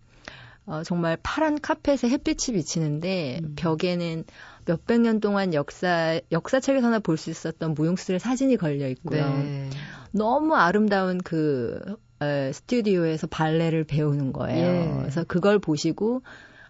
어, 0.65 0.83
정말 0.83 1.17
파란 1.23 1.61
카펫에 1.61 2.09
햇빛이 2.09 2.57
비치는데 2.57 3.39
음. 3.41 3.55
벽에는 3.55 4.25
몇백 4.65 4.99
년 5.01 5.21
동안 5.21 5.53
역사 5.53 6.19
역사책에서나 6.31 6.99
볼 6.99 7.15
수 7.17 7.29
있었던 7.29 7.73
무용수들의 7.73 8.19
사진이 8.19 8.57
걸려 8.57 8.89
있고요. 8.89 9.29
네. 9.29 9.69
너무 10.11 10.55
아름다운 10.55 11.19
그 11.19 11.79
에, 12.21 12.51
스튜디오에서 12.51 13.27
발레를 13.27 13.85
배우는 13.85 14.33
거예요. 14.33 14.65
예. 14.65 14.99
그래서 14.99 15.23
그걸 15.23 15.59
보시고 15.59 16.21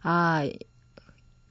아 0.04 0.48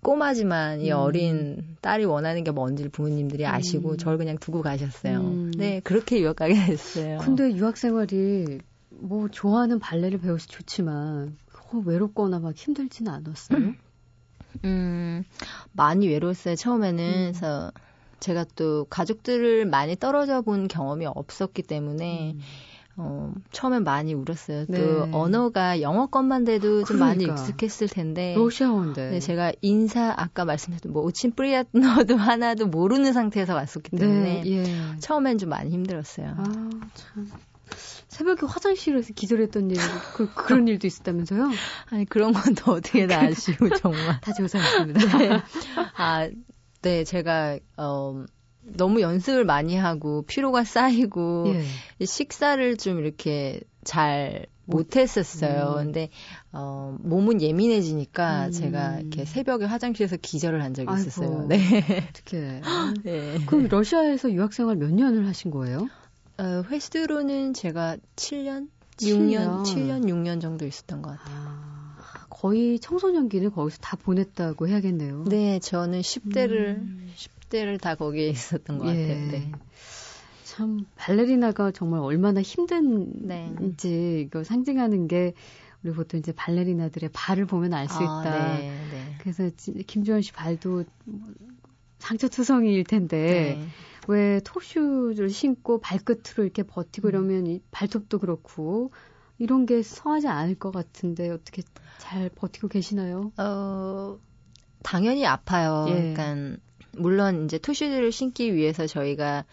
꼬마지만 0.03 0.83
이 0.83 0.93
음. 0.93 0.97
어린 0.99 1.77
딸이 1.81 2.05
원하는 2.05 2.45
게 2.45 2.53
뭔지를 2.53 2.93
부모님들이 2.93 3.45
아시고 3.45 3.93
음. 3.93 3.97
저를 3.97 4.19
그냥 4.19 4.39
두고 4.39 4.63
가셨어요. 4.63 5.46
음. 5.57 5.59
네, 5.59 5.81
그렇게 5.81 6.21
유학 6.21 6.37
가게 6.37 6.55
됐어요. 6.67 7.19
근데 7.19 7.53
유학 7.55 7.77
생활이 7.77 8.61
뭐 8.91 9.29
좋아하는 9.29 9.79
발레를 9.79 10.21
배워서 10.21 10.47
좋지만 10.47 11.37
어, 11.73 11.83
외롭거나 11.85 12.39
막 12.39 12.55
힘들지는 12.55 13.13
않았어요? 13.13 13.75
음, 14.65 15.25
많이 15.73 16.09
외로웠어요. 16.09 16.55
처음에는 16.57 17.05
음. 17.05 17.33
그래서 17.33 17.73
제가 18.21 18.45
또 18.57 18.87
가족들을 18.89 19.67
많이 19.67 19.97
떨어져 19.97 20.41
본 20.43 20.69
경험이 20.69 21.07
없었기 21.07 21.63
때문에 21.63 22.33
음. 22.35 22.41
어, 22.99 23.33
처음엔 23.53 23.85
많이 23.85 24.15
울었어요. 24.15 24.65
네. 24.69 24.79
또 24.79 25.09
언어가 25.13 25.81
영어권만 25.83 26.45
돼도 26.45 26.85
좀 26.85 26.97
그러니까. 26.97 27.05
많이 27.07 27.25
익숙했을 27.25 27.89
텐데. 27.89 28.35
러시아어인데. 28.37 29.11
네, 29.11 29.21
제가 29.21 29.53
인사 29.61 30.15
아까 30.17 30.45
말씀드렸던 30.45 30.93
뭐 30.93 31.03
오친 31.03 31.33
뿌리아너도 31.33 32.17
하나도 32.17 32.67
모르는 32.69 33.13
상태에서 33.13 33.55
왔었기 33.55 33.91
네, 33.93 33.99
때문에 33.99 34.43
네, 34.43 34.51
예. 34.51 34.99
처음엔 35.01 35.39
좀 35.39 35.51
많이 35.51 35.71
힘들었어요. 35.71 36.35
아, 36.39 36.45
참. 36.95 37.31
새벽에 38.09 38.47
화장실에서 38.47 39.13
기절했던 39.13 39.71
일, 39.73 39.77
그, 40.15 40.33
그런 40.33 40.67
일도 40.69 40.87
있었다면서요? 40.87 41.51
아니, 41.91 42.07
그런 42.07 42.33
건또 42.33 42.73
어떻게 42.73 43.07
다 43.07 43.21
아시고, 43.21 43.69
정말. 43.77 44.21
다 44.23 44.33
조사했습니다. 44.33 45.19
네. 45.19 45.43
아, 45.99 46.31
네, 46.81 47.05
제가, 47.05 47.59
어, 47.77 48.25
너무 48.75 49.01
연습을 49.01 49.45
많이 49.45 49.77
하고 49.77 50.23
피로가 50.23 50.65
쌓이고 50.65 51.55
예. 52.01 52.05
식사를 52.05 52.77
좀 52.77 52.99
이렇게 52.99 53.61
잘 53.85 54.47
못했었어요. 54.67 55.77
음. 55.79 55.85
근데 55.85 56.11
어 56.53 56.97
몸은 57.01 57.41
예민해지니까 57.41 58.47
음. 58.47 58.51
제가 58.51 58.99
이렇게 59.01 59.25
새벽에 59.25 59.65
화장실에서 59.65 60.17
기절을 60.21 60.63
한 60.63 60.75
적이 60.75 60.89
아이고, 60.91 61.01
있었어요. 61.03 61.47
네. 61.49 61.59
어떻게? 62.09 62.61
네. 63.05 63.39
그럼 63.47 63.69
러시아에서 63.69 64.33
유학 64.33 64.53
생활 64.53 64.77
몇 64.77 64.93
년을 64.93 65.27
하신 65.29 65.51
거예요? 65.53 65.89
어, 66.39 66.63
횟수로는 66.69 67.55
제가 67.55 67.97
7년, 68.17 68.69
6년, 68.99 69.63
7년, 69.63 70.05
6년 70.05 70.41
정도 70.41 70.67
있었던 70.67 71.01
것 71.01 71.11
같아요. 71.17 71.37
아, 71.37 72.27
거의 72.29 72.79
청소년기를 72.79 73.51
거기서 73.51 73.79
다 73.81 73.97
보냈다고 73.97 74.69
해야겠네요. 74.69 75.25
네, 75.29 75.59
저는 75.61 76.01
10대를 76.01 76.77
음. 76.77 77.11
10 77.15 77.36
대를 77.49 77.79
다 77.79 77.95
거기에 77.95 78.29
있었던 78.31 78.79
것 78.79 78.95
예. 78.95 79.09
같아요. 79.09 79.31
네. 79.31 79.53
참 80.45 80.87
발레리나가 80.97 81.71
정말 81.71 82.01
얼마나 82.01 82.41
힘든지 82.41 83.89
네. 83.89 84.21
이거 84.21 84.43
상징하는 84.45 85.09
게 85.09 85.35
우리 85.83 85.93
보통 85.93 86.19
이제 86.19 86.33
발레리나들의 86.33 87.11
발을 87.13 87.47
보면 87.47 87.75
알수 87.75 87.99
아, 87.99 88.03
있다. 88.03 88.59
네, 88.59 88.71
네. 88.91 89.17
그래서 89.19 89.51
김주현 89.87 90.23
씨 90.23 90.33
발도 90.33 90.85
뭐 91.05 91.35
상처투성이일 91.99 92.85
텐데 92.85 93.59
네. 93.59 93.69
왜 94.09 94.41
토슈를 94.41 95.31
신고 95.31 95.81
발끝으로 95.81 96.45
이렇게 96.45 96.63
버티고 96.63 97.09
음. 97.09 97.11
이러면 97.11 97.47
이 97.47 97.61
발톱도 97.71 98.19
그렇고 98.19 98.93
이런 99.39 99.67
게 99.67 99.83
성하지 99.83 100.29
않을 100.29 100.55
것 100.55 100.71
같은데 100.71 101.29
어떻게 101.31 101.63
잘 101.99 102.31
버티고 102.31 102.69
계시나요? 102.69 103.33
어 103.37 104.19
당연히 104.83 105.27
아파요. 105.27 105.87
예. 105.89 106.15
그러니까 106.15 106.57
물론 106.97 107.45
이제 107.45 107.59
토슈즈를 107.59 108.13
신기 108.13 108.55
위해서 108.55 108.87
저희가 108.87 109.45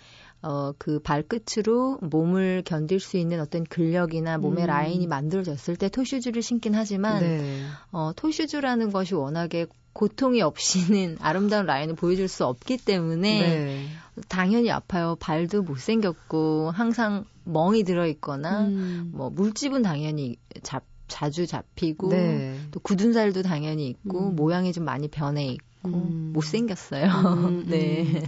어, 0.43 0.73
그 0.77 0.99
발끝으로 0.99 1.99
몸을 2.01 2.63
견딜 2.65 2.99
수 2.99 3.15
있는 3.15 3.39
어떤 3.39 3.63
근력이나 3.63 4.37
몸의 4.37 4.65
음. 4.65 4.67
라인이 4.67 5.07
만들어졌을 5.07 5.77
때 5.77 5.87
토슈즈를 5.87 6.41
신긴 6.41 6.75
하지만, 6.75 7.21
네. 7.21 7.63
어, 7.91 8.11
토슈즈라는 8.13 8.91
것이 8.91 9.15
워낙에 9.15 9.67
고통이 9.93 10.41
없이는 10.41 11.17
아름다운 11.21 11.65
라인을 11.65 11.95
보여줄 11.95 12.27
수 12.27 12.45
없기 12.45 12.77
때문에, 12.77 13.39
네. 13.39 13.85
당연히 14.27 14.69
아파요. 14.69 15.15
발도 15.17 15.63
못생겼고, 15.63 16.71
항상 16.71 17.23
멍이 17.45 17.85
들어있거나, 17.85 18.65
음. 18.65 19.11
뭐, 19.13 19.29
물집은 19.29 19.81
당연히 19.81 20.35
잡, 20.61 20.83
자주 21.07 21.47
잡히고, 21.47 22.09
네. 22.09 22.59
또 22.71 22.81
굳은 22.81 23.13
살도 23.13 23.43
당연히 23.43 23.87
있고, 23.87 24.31
음. 24.31 24.35
모양이 24.35 24.73
좀 24.73 24.83
많이 24.83 25.07
변해 25.07 25.45
있고, 25.45 25.72
음. 25.85 26.31
못생겼어요. 26.33 27.05
음, 27.05 27.45
음. 27.45 27.65
네. 27.69 28.23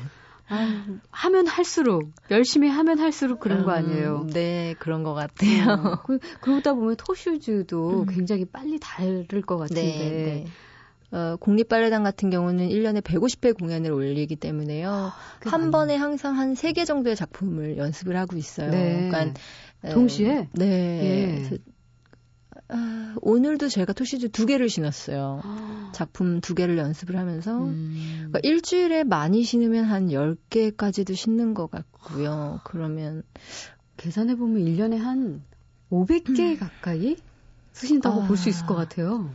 아, 0.48 0.86
하면 1.10 1.48
할수록 1.48 2.12
열심히 2.30 2.70
하면 2.70 3.00
할수록 3.00 3.40
그런 3.40 3.60
음, 3.60 3.66
거 3.66 3.72
아니에요? 3.72 4.28
네, 4.32 4.76
그런 4.78 5.02
것 5.04 5.14
같아요. 5.16 5.72
어, 5.72 6.04
그, 6.04 6.20
그러다 6.42 6.74
보면 6.74 6.98
토슈즈도 6.98 8.02
음. 8.02 8.06
굉장히 8.06 8.46
빨리 8.46 8.80
다를 8.80 9.42
것 9.42 9.58
같은데. 9.58 9.82
네, 9.82 10.10
네. 10.10 10.46
어, 11.12 11.38
국립발레단 11.38 12.04
같은 12.04 12.30
경우는 12.30 12.68
1년에 12.70 13.02
150회 13.02 13.58
공연을 13.58 13.92
올리기 13.92 14.36
때문에요. 14.36 14.90
아, 14.90 15.14
한 15.46 15.62
많이... 15.62 15.72
번에 15.72 15.96
항상 15.96 16.38
한 16.38 16.54
3개 16.56 16.86
정도의 16.86 17.16
작품을 17.16 17.78
연습을 17.78 18.18
하고 18.18 18.36
있어요. 18.36 18.70
네. 18.70 19.10
그러니까 19.10 19.40
동시에? 19.92 20.50
네. 20.54 21.46
예. 21.52 21.58
아, 22.68 23.16
오늘도 23.22 23.70
제가 23.70 23.94
토시즈 23.94 24.30
두 24.30 24.46
개를 24.46 24.70
신었어요. 24.70 25.42
아. 25.44 25.92
작품 25.94 26.42
두 26.42 26.56
개를 26.56 26.78
연습을 26.78 27.18
하면서 27.18 27.64
음. 27.64 28.16
그러니까 28.18 28.40
일주일에 28.44 29.04
많이 29.04 29.44
신으면 29.44 29.86
한 29.86 30.08
10개까지도 30.08 31.16
신는 31.16 31.54
것 31.54 31.70
같고요. 31.70 32.62
그러면 32.64 33.24
계산해 33.98 34.36
보면 34.36 34.66
1년에 34.66 34.98
한 34.98 35.44
500개 35.92 36.40
음. 36.40 36.58
가까이 36.58 37.18
쓰신다고 37.72 38.24
아. 38.24 38.28
볼수 38.28 38.50
있을 38.50 38.66
것 38.66 38.76
같아요. 38.76 39.30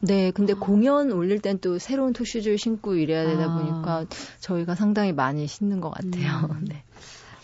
네, 0.00 0.30
근데 0.30 0.54
아. 0.54 0.56
공연 0.58 1.12
올릴 1.12 1.40
땐 1.40 1.58
또 1.60 1.78
새로운 1.78 2.14
토슈즈를 2.14 2.56
신고 2.56 2.94
이래야 2.94 3.26
되다 3.26 3.44
아. 3.44 3.58
보니까 3.58 4.06
저희가 4.40 4.74
상당히 4.74 5.12
많이 5.12 5.46
신는 5.46 5.80
것 5.80 5.90
같아요. 5.90 6.48
음. 6.50 6.64
네. 6.68 6.82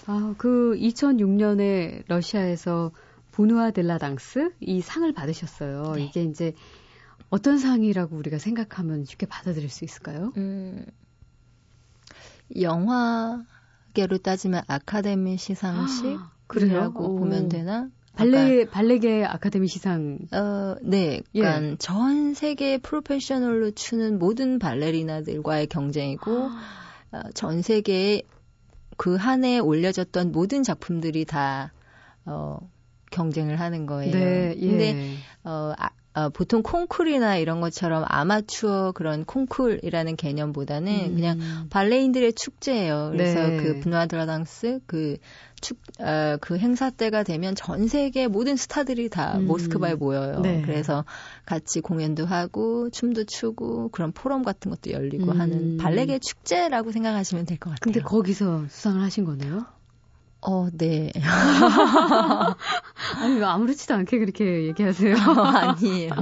아, 0.06 0.34
그 0.38 0.76
2006년에 0.78 2.04
러시아에서 2.06 2.92
보누아 3.36 3.70
델라당스 3.70 4.52
이 4.60 4.80
상을 4.80 5.12
받으셨어요. 5.12 5.92
네. 5.96 6.04
이게 6.04 6.24
이제 6.24 6.54
어떤 7.28 7.58
상이라고 7.58 8.16
우리가 8.16 8.38
생각하면 8.38 9.04
쉽게 9.04 9.26
받아들일 9.26 9.68
수 9.68 9.84
있을까요? 9.84 10.32
음, 10.38 10.86
영화계로 12.58 14.16
따지면 14.22 14.62
아카데미 14.66 15.36
시상식 15.36 16.18
아, 16.18 16.32
보면 16.88 17.50
되나? 17.50 17.90
발레 18.14 18.70
발레계 18.70 19.26
아카데미 19.26 19.68
시상. 19.68 20.18
어, 20.32 20.76
네. 20.80 21.20
그러니까 21.34 21.72
예. 21.72 21.76
전 21.76 22.32
세계 22.32 22.78
프로페셔널로 22.78 23.72
추는 23.72 24.18
모든 24.18 24.58
발레리나들과의 24.58 25.66
경쟁이고 25.66 26.48
아. 26.50 27.18
어, 27.18 27.20
전 27.34 27.60
세계에 27.60 28.22
그 28.96 29.16
한해 29.16 29.58
올려졌던 29.58 30.32
모든 30.32 30.62
작품들이 30.62 31.26
다 31.26 31.74
어, 32.24 32.58
경쟁을 33.10 33.60
하는 33.60 33.86
거예요. 33.86 34.12
네, 34.12 34.54
예. 34.56 34.66
근데 34.66 35.16
어, 35.44 35.72
아, 35.78 35.90
어, 36.14 36.30
보통 36.30 36.62
콩쿨이나 36.62 37.36
이런 37.36 37.60
것처럼 37.60 38.02
아마추어 38.06 38.92
그런 38.92 39.26
콩쿨이라는 39.26 40.16
개념보다는 40.16 41.10
음. 41.10 41.14
그냥 41.14 41.38
발레인들의 41.68 42.32
축제예요. 42.32 43.10
그래서 43.12 43.48
네. 43.48 43.56
그 43.58 43.80
분화드라당스 43.80 44.80
그 44.86 45.18
축, 45.60 45.78
어, 46.00 46.38
그 46.40 46.56
행사 46.56 46.88
때가 46.88 47.22
되면 47.22 47.54
전 47.54 47.86
세계 47.86 48.28
모든 48.28 48.56
스타들이 48.56 49.10
다 49.10 49.36
음. 49.36 49.46
모스크바에 49.46 49.94
모여요. 49.94 50.40
네. 50.40 50.62
그래서 50.64 51.04
같이 51.44 51.80
공연도 51.82 52.24
하고 52.24 52.88
춤도 52.88 53.24
추고 53.24 53.90
그런 53.90 54.12
포럼 54.12 54.42
같은 54.42 54.70
것도 54.70 54.92
열리고 54.92 55.32
음. 55.32 55.40
하는 55.40 55.76
발레계 55.76 56.18
축제라고 56.20 56.92
생각하시면 56.92 57.44
될 57.44 57.58
것 57.58 57.70
같아요. 57.70 57.80
근데 57.82 58.00
거기서 58.00 58.64
수상을 58.68 59.02
하신 59.02 59.24
거네요? 59.26 59.66
어, 60.48 60.68
네. 60.72 61.10
아니, 63.20 63.42
아무렇지도 63.42 63.94
않게 63.94 64.20
그렇게 64.20 64.68
얘기하세요? 64.68 65.16
아니에요. 65.42 66.12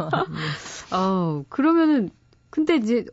어, 0.93 1.45
그러면은, 1.51 2.09
근데 2.49 2.77
이제 2.77 3.05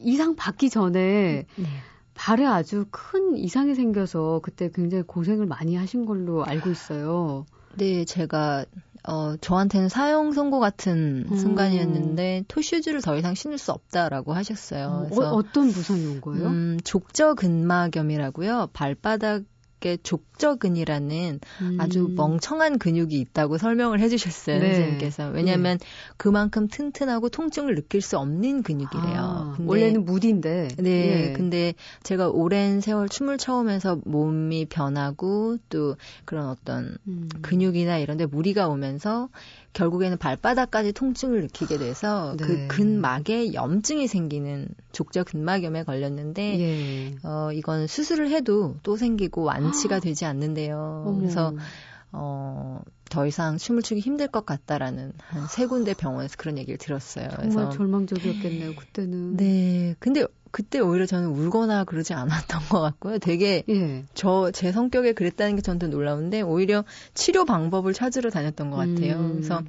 이상 0.00 0.36
받기 0.36 0.70
전에 0.70 1.46
네. 1.56 1.66
발에 2.14 2.46
아주 2.46 2.84
큰 2.90 3.36
이상이 3.36 3.74
생겨서 3.74 4.40
그때 4.42 4.70
굉장히 4.72 5.02
고생을 5.02 5.46
많이 5.46 5.74
하신 5.74 6.06
걸로 6.06 6.44
알고 6.44 6.70
있어요. 6.70 7.44
네, 7.74 8.04
제가 8.04 8.64
어, 9.04 9.34
저한테는 9.40 9.88
사형 9.88 10.32
선고 10.32 10.60
같은 10.60 11.26
음. 11.28 11.36
순간이었는데 11.36 12.44
토슈즈를 12.46 13.02
더 13.02 13.16
이상 13.16 13.34
신을 13.34 13.58
수 13.58 13.72
없다라고 13.72 14.32
하셨어요. 14.32 14.86
어, 14.86 15.04
그래서 15.06 15.34
어, 15.34 15.42
떤 15.42 15.72
부상이 15.72 16.06
온 16.06 16.20
거예요? 16.20 16.46
음, 16.46 16.78
족저근막염이라고요. 16.84 18.68
발바닥 18.72 19.42
어깨 19.82 19.96
족저근이라는 19.96 21.40
음. 21.60 21.76
아주 21.80 22.08
멍청한 22.14 22.78
근육이 22.78 23.18
있다고 23.18 23.58
설명을 23.58 23.98
해주셨어요 23.98 24.60
네. 24.60 24.66
선생님께서 24.74 25.30
왜냐하면 25.30 25.78
네. 25.78 25.86
그만큼 26.16 26.68
튼튼하고 26.68 27.28
통증을 27.28 27.74
느낄 27.74 28.00
수 28.00 28.16
없는 28.16 28.62
근육이래요. 28.62 29.16
아, 29.16 29.56
원래는 29.58 30.04
무디인데. 30.04 30.68
네, 30.78 30.90
예. 31.30 31.32
근데 31.32 31.74
제가 32.04 32.28
오랜 32.28 32.80
세월 32.80 33.08
춤을 33.08 33.38
처음에서 33.38 33.98
몸이 34.04 34.66
변하고 34.66 35.58
또 35.68 35.96
그런 36.24 36.46
어떤 36.46 36.96
음. 37.08 37.28
근육이나 37.42 37.98
이런데 37.98 38.26
무리가 38.26 38.68
오면서 38.68 39.28
결국에는 39.72 40.18
발바닥까지 40.18 40.92
통증을 40.92 41.40
느끼게 41.42 41.78
돼서 41.78 42.34
네. 42.38 42.44
그 42.44 42.66
근막에 42.68 43.54
염증이 43.54 44.06
생기는 44.06 44.68
족저 44.92 45.24
근막염에 45.24 45.84
걸렸는데 45.84 46.60
예. 46.60 47.14
어 47.26 47.52
이건 47.52 47.86
수술을 47.86 48.30
해도 48.30 48.76
또 48.82 48.96
생기고 48.96 49.42
완치가 49.42 49.98
되지 49.98 50.24
않는데요. 50.26 51.04
어머. 51.06 51.18
그래서 51.18 51.54
어, 52.12 52.82
더 53.12 53.26
이상 53.26 53.58
춤을 53.58 53.82
추기 53.82 54.00
힘들 54.00 54.26
것 54.26 54.46
같다라는 54.46 55.12
한 55.18 55.46
세 55.46 55.66
군데 55.66 55.92
병원에서 55.92 56.36
그런 56.38 56.56
얘기를 56.56 56.78
들었어요. 56.78 57.28
정말 57.28 57.50
그래서 57.50 57.70
절망적이었겠네요, 57.70 58.74
그때는. 58.74 59.36
네. 59.36 59.94
근데 59.98 60.24
그때 60.50 60.80
오히려 60.80 61.04
저는 61.06 61.28
울거나 61.28 61.84
그러지 61.84 62.14
않았던 62.14 62.68
것 62.70 62.80
같고요. 62.80 63.18
되게 63.18 63.64
예. 63.68 64.04
저제 64.14 64.72
성격에 64.72 65.12
그랬다는 65.12 65.56
게 65.56 65.62
저한테 65.62 65.88
놀라운데 65.88 66.40
오히려 66.42 66.84
치료 67.14 67.44
방법을 67.44 67.92
찾으러 67.92 68.30
다녔던 68.30 68.70
것 68.70 68.76
같아요. 68.76 69.16
음. 69.16 69.32
그래서 69.36 69.62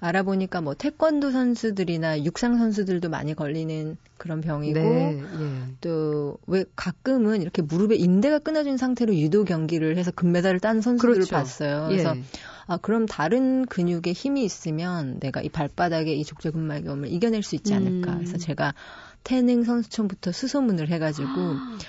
알아보니까 0.00 0.60
뭐 0.60 0.74
태권도 0.74 1.30
선수들이나 1.30 2.24
육상 2.24 2.58
선수들도 2.58 3.08
많이 3.08 3.34
걸리는 3.34 3.96
그런 4.18 4.40
병이고 4.40 4.78
네, 4.78 5.20
예. 5.20 5.62
또왜 5.80 6.64
가끔은 6.76 7.40
이렇게 7.42 7.62
무릎에 7.62 7.94
인대가 7.96 8.38
끊어진 8.38 8.76
상태로 8.76 9.16
유도 9.16 9.44
경기를 9.44 9.96
해서 9.96 10.10
금메달을 10.10 10.60
딴 10.60 10.80
선수들을 10.80 11.14
그렇죠. 11.14 11.30
봤어요. 11.34 11.86
그래서 11.88 12.16
예. 12.16 12.22
아 12.66 12.76
그럼 12.84 13.06
다른 13.06 13.64
근육에 13.64 14.12
힘이 14.12 14.44
있으면 14.44 15.18
내가 15.18 15.40
이 15.40 15.48
발바닥에 15.48 16.12
이 16.12 16.22
족저근막염을 16.22 17.10
이겨낼 17.10 17.42
수 17.42 17.54
있지 17.54 17.72
않을까. 17.72 18.12
음. 18.12 18.16
그래서 18.18 18.36
제가 18.36 18.74
태능 19.22 19.64
선수촌부터 19.64 20.32
수소문을 20.32 20.90
해가지고 20.90 21.30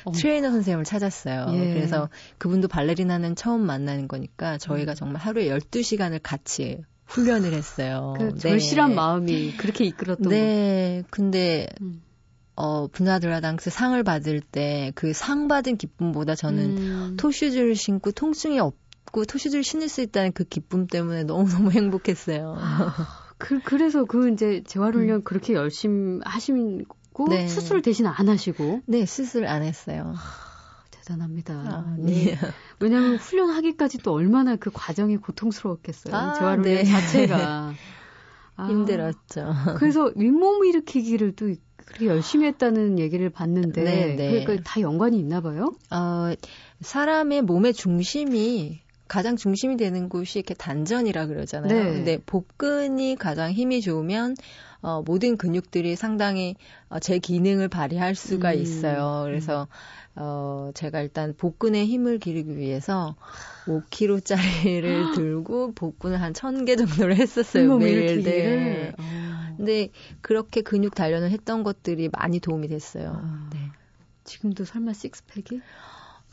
어. 0.05 0.11
트레이너 0.13 0.51
선생님을 0.51 0.85
찾았어요. 0.85 1.47
예. 1.51 1.73
그래서 1.73 2.07
그분도 2.37 2.69
발레리나는 2.69 3.35
처음 3.35 3.65
만나는 3.65 4.07
거니까 4.07 4.57
저희가 4.57 4.93
음. 4.93 4.95
정말 4.95 5.21
하루에 5.21 5.49
12시간을 5.49 6.21
같이 6.23 6.85
훈련을 7.07 7.51
했어요. 7.51 8.13
그 8.17 8.29
네. 8.29 8.39
절실한 8.39 8.95
마음이 8.95 9.57
그렇게 9.57 9.83
이끌었던 9.83 10.29
네. 10.29 11.01
거. 11.01 11.07
근데 11.11 11.67
음. 11.81 12.01
어, 12.55 12.87
Benois 12.87 13.20
de 13.20 13.31
la 13.31 13.42
Danse 13.42 13.69
상을 13.69 14.01
받을 14.03 14.39
때 14.39 14.93
그 14.95 15.11
상 15.11 15.49
받은 15.49 15.75
기쁨보다 15.75 16.35
저는 16.35 16.77
음. 16.77 17.17
토슈즈를 17.17 17.75
신고 17.75 18.13
통증이 18.13 18.59
없 18.61 18.75
고 19.15 19.25
토슈즈를 19.25 19.63
신을 19.63 19.87
수 19.87 20.01
있다는 20.01 20.33
그 20.33 20.43
기쁨 20.43 20.87
때문에 20.87 21.23
너무너무 21.23 21.71
행복했어요. 21.71 22.57
그, 23.37 23.59
그래서 23.61 24.05
그 24.05 24.31
이제 24.31 24.63
재활훈련 24.65 25.17
음. 25.17 25.23
그렇게 25.23 25.53
열심히 25.53 26.21
하신 26.23 26.85
했고 27.15 27.29
네. 27.29 27.47
수술 27.47 27.81
대신 27.81 28.05
안 28.05 28.27
하시고 28.27 28.81
네 28.85 29.05
수술 29.05 29.47
안 29.47 29.63
했어요. 29.63 30.13
하, 30.15 30.83
대단합니다. 30.91 31.53
아, 31.53 31.95
네. 31.97 32.37
왜냐하면 32.79 33.15
훈련하기까지 33.17 33.99
또 33.99 34.11
얼마나 34.11 34.57
그 34.57 34.69
과정이 34.73 35.15
고통스러웠겠어요. 35.17 36.13
아, 36.13 36.33
재활훈련 36.33 36.75
네. 36.75 36.83
자체가 36.83 37.73
아, 38.57 38.67
힘들었죠. 38.67 39.53
그래서 39.77 40.11
윗몸 40.15 40.65
일으키기를 40.65 41.35
또 41.37 41.53
그렇게 41.77 42.07
열심히 42.07 42.47
했다는 42.47 42.99
얘기를 42.99 43.29
봤는데 43.29 43.83
네, 43.83 44.15
네. 44.15 44.43
그러니까 44.43 44.69
다 44.69 44.81
연관이 44.81 45.17
있나 45.17 45.39
봐요? 45.39 45.73
어, 45.91 46.33
사람의 46.81 47.43
몸의 47.43 47.73
중심이 47.73 48.81
가장 49.07 49.35
중심이 49.35 49.77
되는 49.77 50.09
곳이 50.09 50.39
이렇게 50.39 50.53
단전이라 50.53 51.27
그러잖아요. 51.27 51.73
네. 51.73 51.91
근데 51.91 52.17
복근이 52.25 53.15
가장 53.17 53.51
힘이 53.51 53.81
좋으면 53.81 54.35
어, 54.81 55.01
모든 55.03 55.37
근육들이 55.37 55.95
상당히 55.95 56.55
어, 56.89 56.99
제 56.99 57.19
기능을 57.19 57.67
발휘할 57.67 58.15
수가 58.15 58.53
음. 58.53 58.59
있어요. 58.59 59.23
그래서 59.25 59.67
어, 60.15 60.71
제가 60.73 61.01
일단 61.01 61.33
복근의 61.37 61.85
힘을 61.87 62.19
기르기 62.19 62.57
위해서 62.57 63.15
5kg짜리를 63.65 65.11
들고 65.15 65.73
복근을 65.73 66.21
한 66.21 66.33
1000개 66.33 66.77
정도를 66.77 67.17
했었어요. 67.17 67.77
매일. 67.77 68.23
네. 68.23 68.91
어. 68.97 69.53
근데 69.57 69.89
그렇게 70.21 70.61
근육 70.61 70.95
단련을 70.95 71.31
했던 71.31 71.63
것들이 71.63 72.09
많이 72.11 72.39
도움이 72.39 72.67
됐어요. 72.67 73.21
아. 73.23 73.49
네. 73.53 73.59
지금도 74.23 74.65
설마 74.65 74.93
식스팩이? 74.93 75.61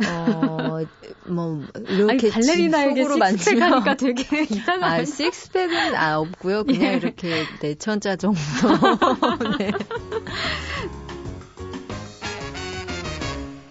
어, 0.09 0.87
뭐, 1.29 1.63
이렇게 1.89 2.31
아니, 2.31 2.31
발레리나에게 2.31 3.05
식스팩 3.05 3.63
하니까 3.63 3.95
되게 3.97 4.43
이상한. 4.45 4.85
아, 4.85 5.05
식스팩은 5.05 5.95
아, 5.95 6.19
없고요. 6.19 6.65
그냥 6.65 6.83
예. 6.83 6.97
이렇게 6.97 7.45
네 7.61 7.75
천자 7.75 8.17
정도. 8.17 8.41
네. 9.59 9.71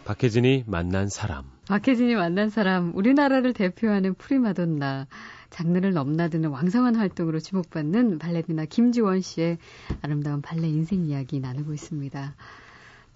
박혜진이 0.06 0.65
만난 0.67 1.08
사람. 1.08 1.44
박혜진이 1.67 2.15
만난 2.15 2.50
사람, 2.50 2.91
우리나라를 2.96 3.54
대표하는 3.54 4.13
프리마돈나. 4.15 5.08
장르를 5.52 5.91
넘나드는 5.94 6.50
왕성한 6.50 6.96
활동으로 6.96 7.39
주목받는 7.39 8.20
발레리나 8.20 8.65
김지원 8.65 9.22
씨의 9.22 9.58
아름다운 10.02 10.41
발레 10.41 10.67
인생 10.67 11.06
이야기 11.06 11.39
나누고 11.39 11.74
있습니다. 11.74 12.36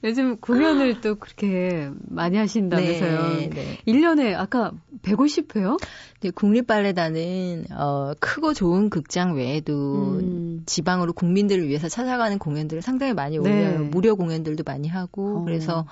요즘 0.06 0.38
공연을 0.38 1.02
또 1.02 1.16
그렇게 1.16 1.90
많이 2.08 2.38
하신다면서요. 2.38 3.38
네, 3.40 3.50
네. 3.50 3.78
1년에 3.88 4.36
아까 4.36 4.72
150회요? 5.02 5.80
네, 6.22 6.30
국립발레단은 6.30 7.66
어, 7.72 8.14
크고 8.20 8.54
좋은 8.54 8.92
극장 8.92 9.36
외에도 9.36 10.20
음. 10.20 10.62
지방으로 10.68 11.14
국민들을 11.14 11.68
위해서 11.68 11.90
찾아가는 11.90 12.38
공연들을 12.38 12.84
상당히 12.84 13.14
많이 13.14 13.40
네. 13.40 13.50
올려요. 13.50 13.80
네. 13.80 13.90
무료 13.90 14.16
공연들도 14.16 14.64
많이 14.64 14.88
하고 14.88 15.40
어. 15.40 15.44
그래서 15.44 15.88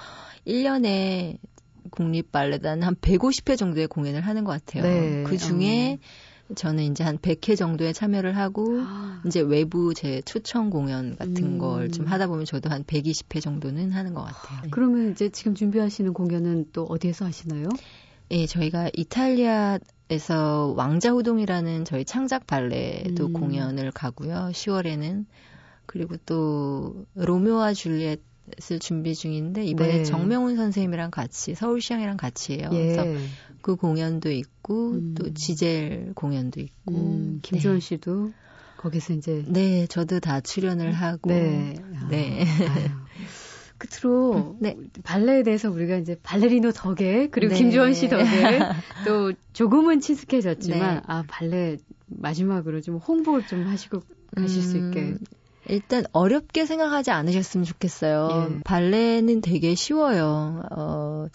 1년에 0.45 1.39
국립발레단 1.89 2.83
한 2.83 2.95
150회 2.95 3.57
정도의 3.57 3.87
공연을 3.87 4.21
하는 4.21 4.43
것 4.43 4.51
같아요. 4.51 4.83
네. 4.83 5.23
그 5.23 5.37
중에 5.37 5.97
어. 5.99 6.32
저는 6.55 6.83
이제 6.83 7.03
한 7.03 7.17
100회 7.17 7.57
정도에 7.57 7.93
참여를 7.93 8.37
하고 8.37 8.81
아. 8.81 9.21
이제 9.25 9.39
외부 9.39 9.93
제 9.93 10.21
초청 10.21 10.69
공연 10.69 11.15
같은 11.15 11.37
음. 11.37 11.57
걸좀 11.57 12.05
하다 12.05 12.27
보면 12.27 12.45
저도 12.45 12.69
한 12.69 12.83
120회 12.83 13.41
정도는 13.41 13.91
하는 13.91 14.13
것 14.13 14.23
같아요. 14.23 14.59
아, 14.59 14.63
그러면 14.69 15.11
이제 15.11 15.29
지금 15.29 15.55
준비하시는 15.55 16.13
공연은 16.13 16.67
또 16.73 16.83
어디에서 16.83 17.25
하시나요? 17.25 17.69
예, 18.31 18.45
저희가 18.45 18.89
이탈리아에서 18.93 20.73
왕자호동이라는 20.75 21.85
저희 21.85 22.05
창작 22.05 22.47
발레도 22.47 23.27
음. 23.27 23.33
공연을 23.33 23.91
가고요. 23.91 24.49
10월에는 24.51 25.25
그리고 25.85 26.15
또 26.25 27.05
로미오와 27.15 27.73
줄리엣 27.73 28.21
을 28.71 28.79
준비 28.79 29.15
중인데 29.15 29.63
이번에 29.63 29.99
네. 29.99 30.03
정명훈 30.03 30.57
선생님이랑 30.57 31.11
같이 31.11 31.55
서울시향이랑 31.55 32.17
같이 32.17 32.53
해요. 32.53 32.69
예. 32.73 32.93
그래서 32.93 33.05
그 33.63 33.77
공연도 33.77 34.29
있고 34.29 34.91
음. 34.91 35.15
또 35.17 35.33
지젤 35.33 36.11
공연도 36.13 36.59
있고 36.59 36.93
음, 36.93 37.39
김지원 37.41 37.77
네. 37.77 37.79
씨도 37.79 38.33
거기서 38.77 39.13
이제 39.13 39.43
네 39.47 39.87
저도 39.87 40.19
다 40.19 40.41
출연을 40.41 40.91
하고 40.91 41.29
네, 41.29 41.73
네. 42.09 42.45
아, 42.67 43.05
끝으로 43.77 44.57
네. 44.61 44.75
발레에 45.03 45.43
대해서 45.43 45.71
우리가 45.71 45.95
이제 45.95 46.19
발레리노 46.21 46.73
덕에 46.73 47.29
그리고 47.31 47.53
네. 47.53 47.59
김주원 47.59 47.93
씨 47.93 48.09
덕에 48.09 48.23
또 49.07 49.31
조금은 49.53 50.01
친숙해졌지만 50.01 50.95
네. 50.95 51.01
아 51.07 51.23
발레 51.25 51.77
마지막으로 52.07 52.81
좀 52.81 52.97
홍보 52.97 53.41
좀 53.45 53.65
하시고 53.65 54.01
가실 54.35 54.61
음, 54.61 54.61
수 54.61 54.77
있게 54.77 54.99
음, 54.99 55.17
일단 55.69 56.03
어렵게 56.11 56.65
생각하지 56.65 57.11
않으셨으면 57.11 57.63
좋겠어요. 57.63 58.49
예. 58.57 58.59
발레는 58.65 59.39
되게 59.39 59.75
쉬워요. 59.75 60.63
어, 60.71 61.27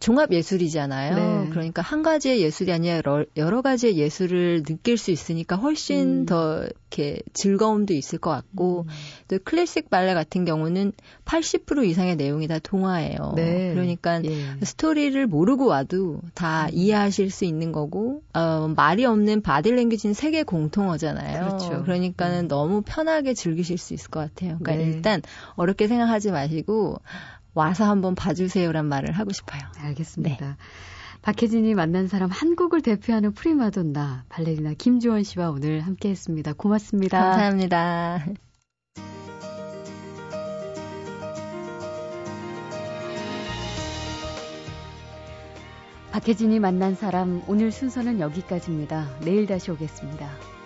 종합 0.00 0.32
예술이잖아요. 0.32 1.16
네. 1.16 1.50
그러니까 1.50 1.82
한 1.82 2.02
가지의 2.02 2.40
예술이 2.40 2.72
아니라 2.72 3.24
여러 3.36 3.62
가지의 3.62 3.96
예술을 3.96 4.62
느낄 4.62 4.96
수 4.96 5.10
있으니까 5.10 5.56
훨씬 5.56 6.20
음. 6.20 6.26
더 6.26 6.62
이렇게 6.62 7.20
즐거움도 7.32 7.94
있을 7.94 8.18
것 8.18 8.30
같고 8.30 8.82
음. 8.82 8.92
또 9.26 9.38
클래식 9.42 9.90
발레 9.90 10.14
같은 10.14 10.44
경우는 10.44 10.92
80% 11.24 11.86
이상의 11.86 12.16
내용이 12.16 12.46
다 12.46 12.58
동화예요. 12.60 13.32
네. 13.36 13.72
그러니까 13.74 14.22
예. 14.24 14.56
스토리를 14.62 15.26
모르고 15.26 15.66
와도 15.66 16.20
다 16.34 16.66
음. 16.66 16.70
이해하실 16.72 17.30
수 17.30 17.44
있는 17.44 17.72
거고 17.72 18.22
어, 18.34 18.72
말이 18.74 19.04
없는 19.04 19.42
바디랭귀지는 19.42 20.14
세계 20.14 20.44
공통어잖아요. 20.44 21.44
그렇죠. 21.44 21.82
그러니까는 21.82 22.44
음. 22.44 22.48
너무 22.48 22.82
편하게 22.82 23.34
즐기실 23.34 23.78
수 23.78 23.94
있을 23.94 24.10
것 24.10 24.20
같아요. 24.20 24.58
그러니까 24.60 24.76
네. 24.76 24.90
일단 24.90 25.22
어렵게 25.56 25.88
생각하지 25.88 26.30
마시고 26.30 27.00
와서 27.58 27.84
한번 27.84 28.14
봐주세요란 28.14 28.86
말을 28.86 29.10
하고 29.10 29.32
싶어요. 29.32 29.60
알겠습니다. 29.78 30.46
네. 30.46 30.54
박혜진이 31.22 31.74
만난 31.74 32.06
사람 32.06 32.30
한국을 32.30 32.82
대표하는 32.82 33.32
프리마돈나 33.32 34.24
발레리나 34.28 34.74
김주원 34.78 35.24
씨와 35.24 35.50
오늘 35.50 35.80
함께했습니다. 35.80 36.52
고맙습니다. 36.52 37.20
감사합니다. 37.20 38.24
박혜진이 46.12 46.60
만난 46.60 46.94
사람 46.94 47.42
오늘 47.48 47.72
순서는 47.72 48.20
여기까지입니다. 48.20 49.18
내일 49.24 49.46
다시 49.46 49.72
오겠습니다. 49.72 50.57